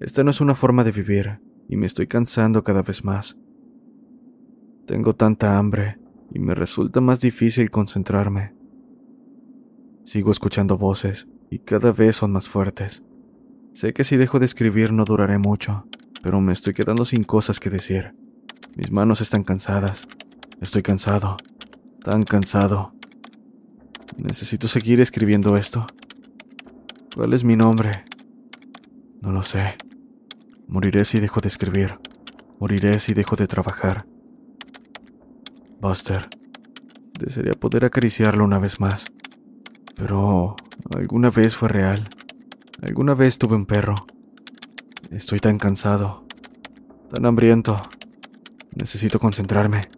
Esta 0.00 0.24
no 0.24 0.30
es 0.30 0.40
una 0.40 0.54
forma 0.56 0.82
de 0.82 0.92
vivir, 0.92 1.40
y 1.68 1.76
me 1.76 1.86
estoy 1.86 2.06
cansando 2.08 2.64
cada 2.64 2.82
vez 2.82 3.04
más. 3.04 3.36
Tengo 4.86 5.14
tanta 5.14 5.56
hambre, 5.56 5.98
y 6.32 6.40
me 6.40 6.54
resulta 6.54 7.00
más 7.00 7.20
difícil 7.20 7.70
concentrarme. 7.70 8.54
Sigo 10.02 10.32
escuchando 10.32 10.78
voces, 10.78 11.28
y 11.48 11.60
cada 11.60 11.92
vez 11.92 12.16
son 12.16 12.32
más 12.32 12.48
fuertes. 12.48 13.04
Sé 13.74 13.92
que 13.92 14.04
si 14.04 14.16
dejo 14.16 14.38
de 14.38 14.46
escribir 14.46 14.92
no 14.92 15.04
duraré 15.04 15.36
mucho, 15.36 15.84
pero 16.22 16.40
me 16.40 16.52
estoy 16.52 16.74
quedando 16.74 17.04
sin 17.04 17.24
cosas 17.24 17.58
que 17.58 17.70
decir. 17.70 18.14
Mis 18.76 18.92
manos 18.92 19.20
están 19.20 19.42
cansadas. 19.42 20.06
Estoy 20.60 20.82
cansado. 20.82 21.36
Tan 22.04 22.22
cansado. 22.22 22.94
Necesito 24.16 24.68
seguir 24.68 25.00
escribiendo 25.00 25.56
esto. 25.56 25.88
¿Cuál 27.16 27.32
es 27.32 27.42
mi 27.42 27.56
nombre? 27.56 28.04
No 29.20 29.32
lo 29.32 29.42
sé. 29.42 29.74
Moriré 30.68 31.04
si 31.04 31.18
dejo 31.18 31.40
de 31.40 31.48
escribir. 31.48 31.98
Moriré 32.60 33.00
si 33.00 33.12
dejo 33.12 33.34
de 33.34 33.48
trabajar. 33.48 34.06
Buster. 35.80 36.28
Desearía 37.18 37.54
poder 37.54 37.84
acariciarlo 37.84 38.44
una 38.44 38.60
vez 38.60 38.78
más. 38.78 39.06
Pero 39.96 40.54
alguna 40.94 41.30
vez 41.30 41.56
fue 41.56 41.68
real. 41.68 42.08
Alguna 42.82 43.14
vez 43.14 43.38
tuve 43.38 43.56
un 43.56 43.66
perro. 43.66 44.06
Estoy 45.10 45.38
tan 45.38 45.58
cansado, 45.58 46.26
tan 47.10 47.24
hambriento. 47.24 47.80
Necesito 48.72 49.18
concentrarme. 49.18 49.88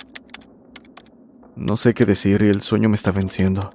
No 1.56 1.76
sé 1.76 1.94
qué 1.94 2.04
decir 2.04 2.42
y 2.42 2.48
el 2.48 2.60
sueño 2.60 2.88
me 2.88 2.96
está 2.96 3.12
venciendo. 3.12 3.72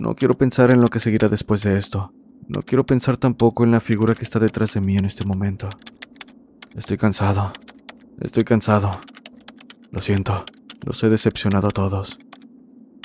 No 0.00 0.14
quiero 0.14 0.38
pensar 0.38 0.70
en 0.70 0.80
lo 0.80 0.88
que 0.88 1.00
seguirá 1.00 1.28
después 1.28 1.62
de 1.62 1.76
esto. 1.76 2.14
No 2.48 2.62
quiero 2.62 2.86
pensar 2.86 3.18
tampoco 3.18 3.62
en 3.64 3.70
la 3.70 3.80
figura 3.80 4.14
que 4.14 4.24
está 4.24 4.38
detrás 4.38 4.72
de 4.74 4.80
mí 4.80 4.96
en 4.96 5.04
este 5.04 5.24
momento. 5.24 5.68
Estoy 6.74 6.96
cansado. 6.96 7.52
Estoy 8.20 8.44
cansado. 8.44 9.00
Lo 9.90 10.00
siento. 10.00 10.44
Los 10.80 11.02
he 11.04 11.10
decepcionado 11.10 11.68
a 11.68 11.72
todos. 11.72 12.18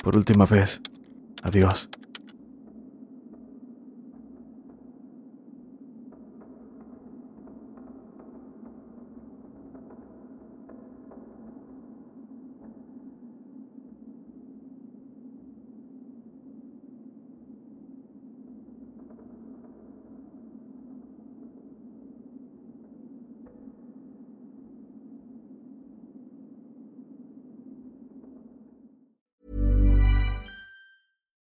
Por 0.02 0.16
última 0.16 0.46
vez. 0.46 0.80
Adiós. 1.42 1.90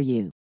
for 0.00 0.04
you. 0.04 0.39